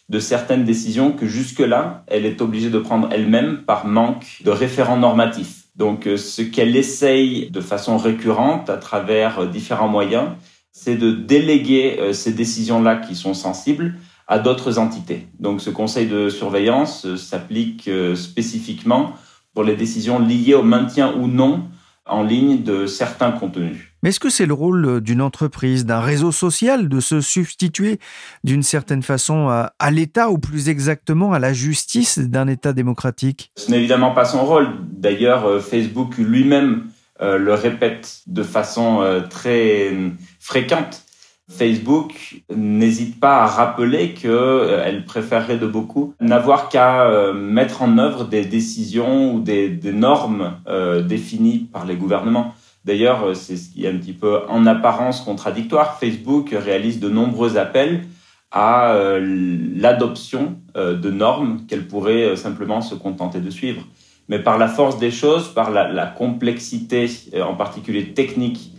de 0.09 0.19
certaines 0.19 0.65
décisions 0.65 1.13
que 1.13 1.29
jusque-là, 1.29 2.03
elle 2.09 2.27
est 2.27 2.43
obligée 2.43 2.71
de 2.71 2.81
prendre 2.81 3.09
elle-même 3.13 3.59
par 3.59 3.87
manque 3.87 4.43
de 4.45 4.51
référents 4.51 4.97
normatifs. 4.97 5.69
Donc 5.77 6.09
euh, 6.09 6.17
ce 6.17 6.43
qu'elle 6.43 6.75
essaye 6.75 7.49
de 7.49 7.61
façon 7.61 7.97
récurrente 7.97 8.69
à 8.69 8.77
travers 8.77 9.39
euh, 9.39 9.47
différents 9.47 9.87
moyens, 9.87 10.31
c'est 10.73 10.97
de 10.97 11.13
déléguer 11.13 12.13
ces 12.13 12.33
décisions-là 12.33 12.97
qui 12.97 13.15
sont 13.15 13.35
sensibles 13.35 13.95
à 14.27 14.41
d'autres 14.41 14.79
entités. 14.79 15.29
Donc 15.39 15.61
ce 15.61 15.71
conseil 15.71 16.07
de 16.07 16.29
surveillance 16.29 17.15
s'applique 17.17 17.91
spécifiquement 18.15 19.13
pour 19.53 19.63
les 19.63 19.77
décisions 19.77 20.19
liées 20.19 20.55
au 20.55 20.63
maintien 20.63 21.15
ou 21.15 21.27
non 21.27 21.69
en 22.07 22.23
ligne 22.23 22.63
de 22.63 22.87
certains 22.87 23.33
contenus. 23.33 23.91
Mais 24.03 24.09
est-ce 24.09 24.21
que 24.21 24.31
c'est 24.31 24.47
le 24.47 24.55
rôle 24.55 25.01
d'une 25.01 25.21
entreprise, 25.21 25.85
d'un 25.85 26.01
réseau 26.01 26.33
social 26.33 26.89
de 26.89 27.01
se 27.01 27.21
substituer 27.21 27.99
d'une 28.45 28.63
certaine 28.63 29.03
façon 29.03 29.49
à, 29.49 29.91
l'État 29.91 30.31
ou 30.31 30.39
plus 30.39 30.69
exactement 30.69 31.33
à 31.33 31.39
la 31.39 31.53
justice 31.53 32.19
d'un 32.19 32.49
État 32.49 32.73
démocratique? 32.73 33.53
Ce 33.57 33.71
n'est 33.71 33.79
évidemment 33.79 34.13
pas 34.13 34.25
son 34.25 34.45
rôle. 34.45 34.69
D'ailleurs, 34.91 35.47
euh, 35.47 35.61
Facebook 35.61 36.17
lui-même 36.17 36.87
euh, 37.21 37.37
le 37.37 37.53
répète 37.53 38.23
de 38.27 38.43
façon 38.43 39.03
euh, 39.03 39.21
très 39.21 39.95
fréquente. 40.39 41.03
Facebook 41.51 42.43
n'hésite 42.55 43.19
pas 43.19 43.43
à 43.43 43.47
rappeler 43.47 44.15
qu'elle 44.15 44.31
euh, 44.31 45.01
préférerait 45.05 45.59
de 45.59 45.67
beaucoup 45.67 46.15
n'avoir 46.21 46.69
qu'à 46.69 47.03
euh, 47.11 47.33
mettre 47.33 47.83
en 47.83 47.99
œuvre 47.99 48.25
des 48.25 48.45
décisions 48.45 49.35
ou 49.35 49.41
des, 49.41 49.79
normes 49.93 50.55
euh, 50.69 51.03
définies 51.03 51.69
par 51.73 51.87
les 51.87 51.97
gouvernements. 51.97 52.55
D'ailleurs, 52.85 53.35
c'est 53.35 53.57
ce 53.57 53.69
qui 53.69 53.85
est 53.85 53.89
un 53.89 53.97
petit 53.97 54.13
peu 54.13 54.43
en 54.49 54.65
apparence 54.65 55.23
contradictoire. 55.23 55.99
Facebook 55.99 56.55
réalise 56.57 57.01
de 57.01 57.09
nombreux 57.09 57.59
appels 57.59 58.05
à 58.53 58.97
l'adoption 59.21 60.57
de 60.75 61.11
normes 61.11 61.67
qu'elle 61.69 61.87
pourrait 61.87 62.37
simplement 62.37 62.81
se 62.81 62.95
contenter 62.95 63.41
de 63.41 63.51
suivre. 63.51 63.83
Mais 64.29 64.39
par 64.39 64.57
la 64.57 64.67
force 64.67 64.99
des 64.99 65.11
choses, 65.11 65.49
par 65.49 65.71
la 65.71 66.07
complexité, 66.07 67.11
en 67.39 67.55
particulier 67.55 68.15
technique, 68.15 68.73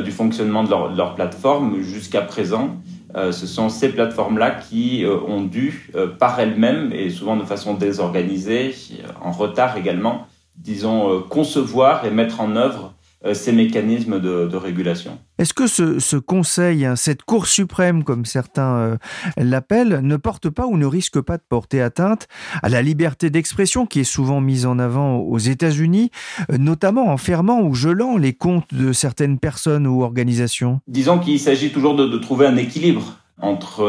du 0.00 0.10
fonctionnement 0.10 0.64
de 0.64 0.70
leur, 0.70 1.14
plateforme 1.14 1.80
jusqu'à 1.80 2.22
présent. 2.22 2.76
Euh, 3.16 3.30
ce 3.30 3.46
sont 3.46 3.68
ces 3.68 3.90
plateformes-là 3.90 4.50
qui 4.50 5.04
euh, 5.04 5.18
ont 5.20 5.42
dû, 5.42 5.92
par 6.18 6.40
elles-mêmes, 6.40 6.92
et 6.92 7.10
souvent 7.10 7.36
de 7.36 7.44
façon 7.44 7.74
désorganisée, 7.74 8.74
en 9.22 9.32
retard 9.32 9.76
également, 9.76 10.26
disons, 10.56 11.22
concevoir 11.28 12.04
et 12.04 12.10
mettre 12.10 12.40
en 12.40 12.56
œuvre 12.56 12.93
euh, 12.93 12.93
ces 13.32 13.52
mécanismes 13.52 14.20
de, 14.20 14.56
régulation. 14.56 15.18
Est-ce 15.38 15.54
que 15.54 15.66
ce, 15.66 16.16
conseil, 16.16 16.84
hein, 16.84 16.96
cette 16.96 17.22
Cour 17.22 17.46
suprême, 17.46 18.04
comme 18.04 18.24
certains 18.24 18.76
euh, 18.76 18.96
l'appellent, 19.36 20.00
ne 20.02 20.16
porte 20.16 20.50
pas 20.50 20.66
ou 20.66 20.76
ne 20.76 20.86
risque 20.86 21.20
pas 21.20 21.38
de 21.38 21.42
porter 21.48 21.80
atteinte 21.80 22.28
à 22.62 22.68
la 22.68 22.82
liberté 22.82 23.30
d'expression 23.30 23.86
qui 23.86 24.00
est 24.00 24.04
souvent 24.04 24.40
mise 24.40 24.66
en 24.66 24.78
avant 24.78 25.16
aux 25.16 25.38
États-Unis, 25.38 26.10
euh, 26.50 26.58
notamment 26.58 27.08
en 27.08 27.16
fermant 27.16 27.62
ou 27.62 27.74
gelant 27.74 28.16
les 28.18 28.34
comptes 28.34 28.74
de 28.74 28.92
certaines 28.92 29.38
personnes 29.38 29.86
ou 29.86 30.02
organisations? 30.02 30.80
Disons 30.86 31.18
qu'il 31.18 31.40
s'agit 31.40 31.70
toujours 31.70 31.96
de, 31.96 32.18
trouver 32.18 32.46
un 32.46 32.56
équilibre 32.56 33.18
entre 33.40 33.84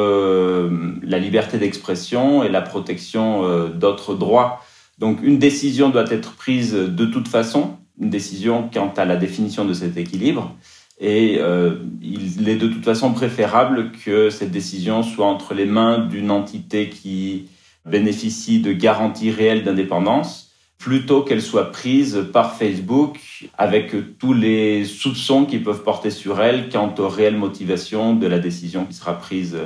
la 1.03 1.19
liberté 1.19 1.57
d'expression 1.57 2.43
et 2.43 2.49
la 2.49 2.61
protection 2.61 3.69
d'autres 3.69 4.15
droits. 4.15 4.61
Donc 4.97 5.19
une 5.21 5.37
décision 5.37 5.89
doit 5.89 6.09
être 6.09 6.35
prise 6.35 6.73
de 6.73 7.05
toute 7.05 7.27
façon, 7.27 7.77
une 7.99 8.09
décision 8.09 8.69
quant 8.73 8.93
à 8.97 9.05
la 9.05 9.15
définition 9.15 9.65
de 9.65 9.73
cet 9.73 9.97
équilibre. 9.97 10.55
Et 10.99 11.37
euh, 11.39 11.75
il 12.01 12.47
est 12.47 12.55
de 12.55 12.67
toute 12.67 12.85
façon 12.85 13.11
préférable 13.13 13.91
que 13.91 14.29
cette 14.29 14.51
décision 14.51 15.03
soit 15.03 15.25
entre 15.25 15.53
les 15.53 15.65
mains 15.65 15.99
d'une 15.99 16.31
entité 16.31 16.89
qui 16.89 17.49
bénéficie 17.85 18.61
de 18.61 18.71
garanties 18.71 19.29
réelles 19.29 19.63
d'indépendance, 19.63 20.53
plutôt 20.77 21.21
qu'elle 21.21 21.41
soit 21.41 21.71
prise 21.71 22.27
par 22.31 22.55
Facebook 22.55 23.19
avec 23.57 24.17
tous 24.17 24.33
les 24.33 24.85
soupçons 24.85 25.45
qui 25.45 25.59
peuvent 25.59 25.83
porter 25.83 26.11
sur 26.11 26.41
elle 26.41 26.69
quant 26.69 26.93
aux 26.97 27.09
réelles 27.09 27.37
motivations 27.37 28.15
de 28.15 28.27
la 28.27 28.39
décision 28.39 28.85
qui 28.85 28.93
sera 28.93 29.17
prise 29.17 29.57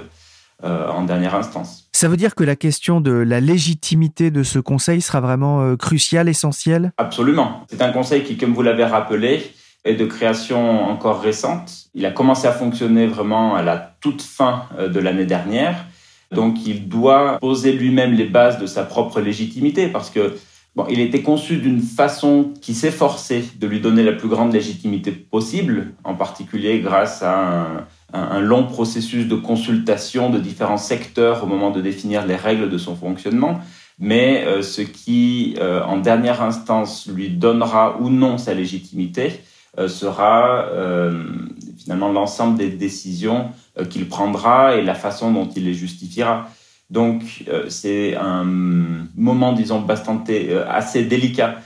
euh, 0.63 0.89
en 0.89 1.03
dernière 1.03 1.35
instance. 1.35 1.88
Ça 1.99 2.07
veut 2.07 2.15
dire 2.15 2.33
que 2.33 2.45
la 2.45 2.55
question 2.55 3.01
de 3.01 3.11
la 3.11 3.41
légitimité 3.41 4.31
de 4.31 4.41
ce 4.41 4.57
conseil 4.57 5.01
sera 5.01 5.19
vraiment 5.19 5.63
euh, 5.63 5.75
cruciale, 5.75 6.29
essentielle? 6.29 6.93
Absolument. 6.95 7.65
C'est 7.69 7.81
un 7.81 7.91
conseil 7.91 8.23
qui, 8.23 8.37
comme 8.37 8.53
vous 8.53 8.61
l'avez 8.61 8.85
rappelé, 8.85 9.51
est 9.83 9.95
de 9.95 10.05
création 10.05 10.89
encore 10.89 11.21
récente. 11.21 11.89
Il 11.93 12.05
a 12.05 12.11
commencé 12.11 12.47
à 12.47 12.53
fonctionner 12.53 13.05
vraiment 13.05 13.53
à 13.53 13.63
la 13.63 13.97
toute 13.99 14.21
fin 14.21 14.63
euh, 14.77 14.87
de 14.87 14.97
l'année 15.01 15.25
dernière. 15.25 15.87
Donc 16.31 16.65
il 16.65 16.87
doit 16.87 17.37
poser 17.41 17.73
lui-même 17.73 18.13
les 18.13 18.27
bases 18.27 18.59
de 18.59 18.65
sa 18.65 18.83
propre 18.83 19.19
légitimité 19.19 19.89
parce 19.89 20.09
que 20.09 20.37
bon, 20.75 20.85
il 20.89 20.99
était 20.99 21.21
conçu 21.21 21.57
d'une 21.57 21.81
façon 21.81 22.53
qui 22.61 22.73
s'efforçait 22.73 23.43
de 23.59 23.67
lui 23.67 23.79
donner 23.79 24.03
la 24.03 24.13
plus 24.13 24.27
grande 24.27 24.53
légitimité 24.53 25.11
possible, 25.11 25.93
en 26.03 26.15
particulier 26.15 26.79
grâce 26.79 27.23
à 27.23 27.87
un, 28.13 28.39
long 28.39 28.65
processus 28.65 29.27
de 29.27 29.35
consultation 29.35 30.29
de 30.29 30.39
différents 30.39 30.77
secteurs 30.77 31.43
au 31.43 31.47
moment 31.47 31.71
de 31.71 31.81
définir 31.81 32.25
les 32.25 32.35
règles 32.35 32.69
de 32.69 32.77
son 32.77 32.95
fonctionnement. 32.95 33.59
Mais 33.99 34.45
euh, 34.45 34.61
ce 34.61 34.81
qui, 34.81 35.55
euh, 35.59 35.83
en 35.83 35.97
dernière 35.97 36.41
instance, 36.41 37.07
lui 37.07 37.29
donnera 37.29 37.97
ou 37.99 38.09
non 38.09 38.37
sa 38.37 38.53
légitimité 38.53 39.41
euh, 39.77 39.87
sera 39.87 40.65
finalement 41.77 42.11
l'ensemble 42.11 42.57
des 42.57 42.69
décisions 42.69 43.51
qu'il 43.89 44.07
prendra 44.07 44.75
et 44.75 44.81
la 44.81 44.95
façon 44.95 45.31
dont 45.31 45.47
il 45.55 45.65
les 45.65 45.73
justifiera. 45.73 46.49
Donc 46.89 47.45
c'est 47.67 48.15
un 48.15 48.43
moment, 48.43 49.53
disons, 49.53 49.85
assez 50.67 51.03
délicat 51.03 51.57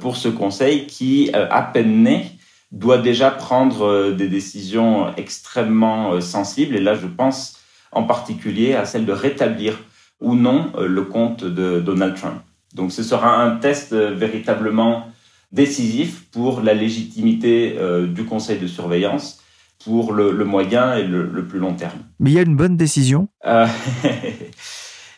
pour 0.00 0.16
ce 0.16 0.28
Conseil 0.28 0.86
qui, 0.86 1.30
à 1.32 1.62
peine 1.62 2.02
né, 2.02 2.36
doit 2.72 2.98
déjà 2.98 3.30
prendre 3.30 3.86
euh, 3.86 4.12
des 4.12 4.28
décisions 4.28 5.14
extrêmement 5.16 6.12
euh, 6.12 6.20
sensibles. 6.20 6.76
Et 6.76 6.80
là, 6.80 6.94
je 6.94 7.06
pense 7.06 7.60
en 7.92 8.02
particulier 8.02 8.74
à 8.74 8.84
celle 8.84 9.06
de 9.06 9.12
rétablir 9.12 9.78
ou 10.20 10.34
non 10.34 10.72
euh, 10.76 10.86
le 10.86 11.02
compte 11.02 11.44
de 11.44 11.80
Donald 11.80 12.14
Trump. 12.14 12.40
Donc 12.74 12.92
ce 12.92 13.02
sera 13.02 13.42
un 13.42 13.56
test 13.56 13.94
véritablement 13.94 15.08
décisif 15.52 16.26
pour 16.30 16.60
la 16.60 16.74
légitimité 16.74 17.78
du 18.08 18.24
conseil 18.24 18.58
de 18.58 18.66
surveillance 18.66 19.40
pour 19.84 20.12
le, 20.12 20.32
moyen 20.44 20.96
et 20.96 21.04
le, 21.04 21.46
plus 21.46 21.58
long 21.58 21.74
terme. 21.74 21.98
Mais 22.18 22.30
il 22.30 22.34
y 22.34 22.38
a 22.38 22.42
une 22.42 22.56
bonne 22.56 22.76
décision 22.76 23.28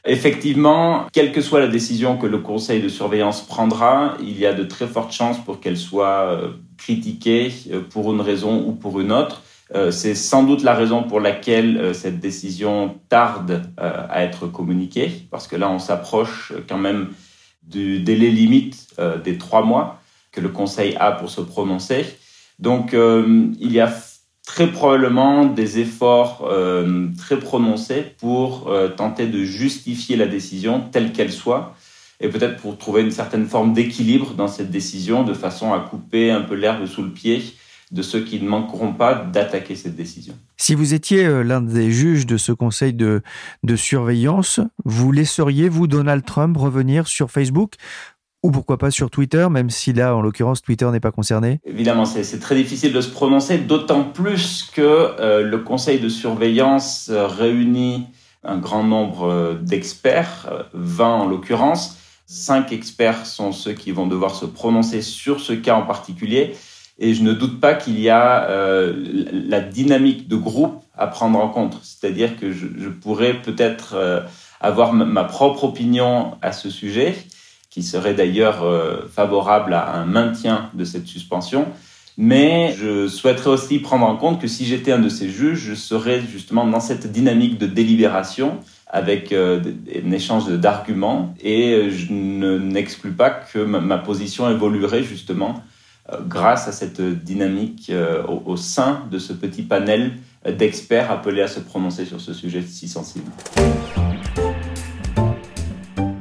Effectivement, 0.04 1.06
quelle 1.12 1.32
que 1.32 1.40
soit 1.40 1.60
la 1.60 1.66
décision 1.66 2.16
que 2.16 2.26
le 2.26 2.38
conseil 2.38 2.80
de 2.80 2.88
surveillance 2.88 3.42
prendra, 3.42 4.16
il 4.22 4.38
y 4.38 4.46
a 4.46 4.54
de 4.54 4.64
très 4.64 4.86
fortes 4.86 5.12
chances 5.12 5.38
pour 5.44 5.60
qu'elle 5.60 5.76
soit 5.76 6.40
critiquée 6.78 7.52
euh, 7.70 7.80
pour 7.80 8.12
une 8.12 8.22
raison 8.22 8.64
ou 8.66 8.72
pour 8.72 9.00
une 9.00 9.12
autre. 9.12 9.42
Euh, 9.74 9.90
c'est 9.90 10.14
sans 10.14 10.44
doute 10.44 10.62
la 10.62 10.74
raison 10.74 11.02
pour 11.02 11.20
laquelle 11.20 11.76
euh, 11.76 11.92
cette 11.92 12.20
décision 12.20 12.98
tarde 13.10 13.70
à 13.76 14.24
être 14.24 14.46
communiquée, 14.46 15.10
parce 15.30 15.46
que 15.46 15.56
là, 15.56 15.68
on 15.68 15.78
s'approche 15.78 16.54
quand 16.68 16.78
même 16.78 17.08
du 17.62 18.00
délai 18.00 18.30
limite 18.30 18.86
des 19.24 19.36
trois 19.36 19.62
mois 19.62 20.00
que 20.32 20.40
le 20.40 20.48
Conseil 20.48 20.96
a 20.96 21.12
pour 21.12 21.28
se 21.28 21.42
prononcer. 21.42 22.06
Donc, 22.58 22.94
il 22.94 23.72
y 23.72 23.78
a 23.78 23.88
très 24.48 24.72
probablement 24.72 25.44
des 25.44 25.78
efforts 25.78 26.50
très 27.18 27.38
prononcés 27.38 28.14
pour 28.18 28.72
tenter 28.96 29.26
de 29.26 29.44
justifier 29.44 30.16
la 30.16 30.26
décision 30.26 30.80
telle 30.90 31.12
qu'elle 31.12 31.30
soit 31.30 31.76
et 32.20 32.28
peut-être 32.28 32.56
pour 32.56 32.78
trouver 32.78 33.02
une 33.02 33.10
certaine 33.10 33.46
forme 33.46 33.72
d'équilibre 33.72 34.34
dans 34.34 34.48
cette 34.48 34.70
décision, 34.70 35.22
de 35.22 35.34
façon 35.34 35.72
à 35.72 35.80
couper 35.80 36.30
un 36.30 36.40
peu 36.40 36.54
l'herbe 36.54 36.86
sous 36.86 37.02
le 37.02 37.10
pied 37.10 37.42
de 37.90 38.02
ceux 38.02 38.20
qui 38.20 38.40
ne 38.40 38.48
manqueront 38.48 38.92
pas 38.92 39.14
d'attaquer 39.14 39.74
cette 39.74 39.96
décision. 39.96 40.34
Si 40.58 40.74
vous 40.74 40.92
étiez 40.92 41.24
euh, 41.24 41.42
l'un 41.42 41.62
des 41.62 41.90
juges 41.90 42.26
de 42.26 42.36
ce 42.36 42.52
conseil 42.52 42.92
de, 42.92 43.22
de 43.62 43.76
surveillance, 43.76 44.60
vous 44.84 45.10
laisseriez, 45.10 45.70
vous, 45.70 45.86
Donald 45.86 46.22
Trump, 46.24 46.56
revenir 46.58 47.06
sur 47.06 47.30
Facebook 47.30 47.74
ou 48.42 48.50
pourquoi 48.50 48.78
pas 48.78 48.90
sur 48.90 49.10
Twitter, 49.10 49.48
même 49.50 49.70
si 49.70 49.92
là, 49.92 50.14
en 50.14 50.22
l'occurrence, 50.22 50.62
Twitter 50.62 50.88
n'est 50.90 51.00
pas 51.00 51.10
concerné 51.10 51.60
Évidemment, 51.64 52.04
c'est 52.04 52.38
très 52.38 52.54
difficile 52.54 52.92
de 52.92 53.00
se 53.00 53.10
prononcer, 53.10 53.58
d'autant 53.58 54.04
plus 54.04 54.70
que 54.72 54.80
euh, 54.82 55.42
le 55.42 55.58
conseil 55.58 55.98
de 55.98 56.08
surveillance 56.08 57.08
euh, 57.10 57.26
réunit 57.26 58.06
un 58.44 58.58
grand 58.58 58.84
nombre 58.84 59.58
d'experts, 59.62 60.68
20 60.72 61.06
en 61.06 61.26
l'occurrence, 61.26 61.98
Cinq 62.30 62.72
experts 62.72 63.24
sont 63.24 63.52
ceux 63.52 63.72
qui 63.72 63.90
vont 63.90 64.06
devoir 64.06 64.34
se 64.34 64.44
prononcer 64.44 65.00
sur 65.00 65.40
ce 65.40 65.54
cas 65.54 65.74
en 65.74 65.86
particulier. 65.86 66.54
Et 66.98 67.14
je 67.14 67.22
ne 67.22 67.32
doute 67.32 67.58
pas 67.58 67.72
qu'il 67.72 67.98
y 67.98 68.10
a 68.10 68.50
euh, 68.50 68.92
la 69.32 69.60
dynamique 69.60 70.28
de 70.28 70.36
groupe 70.36 70.84
à 70.94 71.06
prendre 71.06 71.38
en 71.38 71.48
compte. 71.48 71.80
C'est-à-dire 71.82 72.36
que 72.36 72.52
je, 72.52 72.88
pourrais 72.90 73.40
peut-être 73.40 73.94
euh, 73.94 74.20
avoir 74.60 74.92
ma 74.92 75.24
propre 75.24 75.64
opinion 75.64 76.36
à 76.42 76.52
ce 76.52 76.68
sujet, 76.68 77.16
qui 77.70 77.82
serait 77.82 78.14
d'ailleurs 78.14 78.62
euh, 78.62 79.06
favorable 79.08 79.74
à 79.74 79.94
un 79.94 80.06
maintien 80.06 80.70
de 80.74 80.84
cette 80.84 81.06
suspension. 81.06 81.66
Mais 82.16 82.74
je 82.76 83.06
souhaiterais 83.06 83.50
aussi 83.50 83.78
prendre 83.78 84.06
en 84.06 84.16
compte 84.16 84.40
que 84.40 84.48
si 84.48 84.64
j'étais 84.64 84.90
un 84.90 84.98
de 84.98 85.08
ces 85.08 85.28
juges, 85.28 85.60
je 85.60 85.74
serais 85.74 86.20
justement 86.20 86.66
dans 86.66 86.80
cette 86.80 87.12
dynamique 87.12 87.58
de 87.58 87.66
délibération 87.66 88.58
avec 88.88 89.32
euh, 89.32 89.60
un 90.04 90.10
échange 90.10 90.48
d'arguments 90.48 91.34
et 91.40 91.74
euh, 91.74 91.90
je 91.90 92.10
n'exclus 92.10 93.12
pas 93.12 93.30
que 93.30 93.58
ma, 93.58 93.98
position 93.98 94.50
évoluerait 94.50 95.04
justement 95.04 95.62
grâce 96.26 96.66
à 96.68 96.72
cette 96.72 97.02
dynamique 97.02 97.92
au, 98.46 98.56
sein 98.56 99.02
de 99.10 99.18
ce 99.18 99.34
petit 99.34 99.60
panel 99.60 100.12
d'experts 100.48 101.10
appelés 101.10 101.42
à 101.42 101.48
se 101.48 101.60
prononcer 101.60 102.06
sur 102.06 102.18
ce 102.18 102.32
sujet 102.32 102.62
si 102.62 102.88
sensible. 102.88 103.30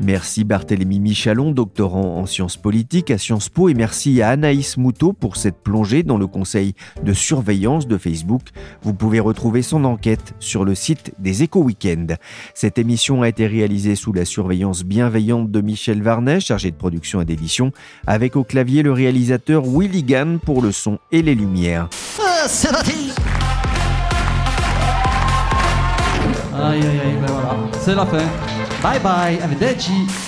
Merci 0.07 0.45
Barthélemy 0.45 1.01
Michalon, 1.01 1.51
doctorant 1.51 2.15
en 2.19 2.25
sciences 2.25 2.55
politiques 2.55 3.11
à 3.11 3.17
Sciences 3.17 3.49
Po, 3.49 3.67
et 3.67 3.73
merci 3.73 4.21
à 4.21 4.29
Anaïs 4.29 4.77
Moutot 4.77 5.11
pour 5.11 5.35
cette 5.35 5.61
plongée 5.61 6.03
dans 6.03 6.17
le 6.17 6.27
conseil 6.27 6.75
de 7.03 7.11
surveillance 7.11 7.89
de 7.89 7.97
Facebook. 7.97 8.43
Vous 8.83 8.93
pouvez 8.93 9.19
retrouver 9.19 9.61
son 9.61 9.83
enquête 9.83 10.33
sur 10.39 10.63
le 10.63 10.75
site 10.75 11.11
des 11.19 11.43
Éco 11.43 11.59
Weekend. 11.59 12.15
Cette 12.53 12.77
émission 12.77 13.21
a 13.21 13.27
été 13.27 13.47
réalisée 13.47 13.95
sous 13.95 14.13
la 14.13 14.23
surveillance 14.23 14.85
bienveillante 14.85 15.51
de 15.51 15.59
Michel 15.59 16.01
Varnet, 16.01 16.39
chargé 16.39 16.71
de 16.71 16.77
production 16.77 17.19
et 17.19 17.25
d'édition, 17.25 17.73
avec 18.05 18.37
au 18.37 18.45
clavier 18.45 18.83
le 18.83 18.93
réalisateur 18.93 19.65
Willy 19.65 20.03
Gann 20.03 20.39
pour 20.39 20.61
le 20.61 20.71
son 20.71 20.99
et 21.11 21.21
les 21.21 21.35
lumières. 21.35 21.89
Ah, 22.17 22.47
c'est 22.47 22.69
Aïe, 26.53 26.79
aïe, 26.79 26.85
aïe, 26.85 27.17
ben 27.19 27.27
voilà, 27.27 27.57
c'est 27.81 27.93
la 27.93 28.05
fin. 28.05 28.56
Bye 28.83 28.99
bye. 28.99 29.39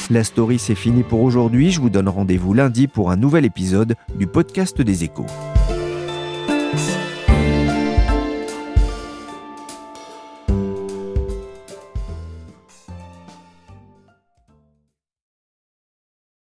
La 0.09 0.23
story 0.23 0.59
c'est 0.59 0.75
fini 0.75 1.03
pour 1.03 1.21
aujourd'hui, 1.21 1.71
je 1.71 1.79
vous 1.79 1.89
donne 1.89 2.09
rendez-vous 2.09 2.53
lundi 2.53 2.87
pour 2.87 3.11
un 3.11 3.15
nouvel 3.15 3.45
épisode 3.45 3.95
du 4.17 4.27
podcast 4.27 4.81
des 4.81 5.03
échos. 5.03 5.25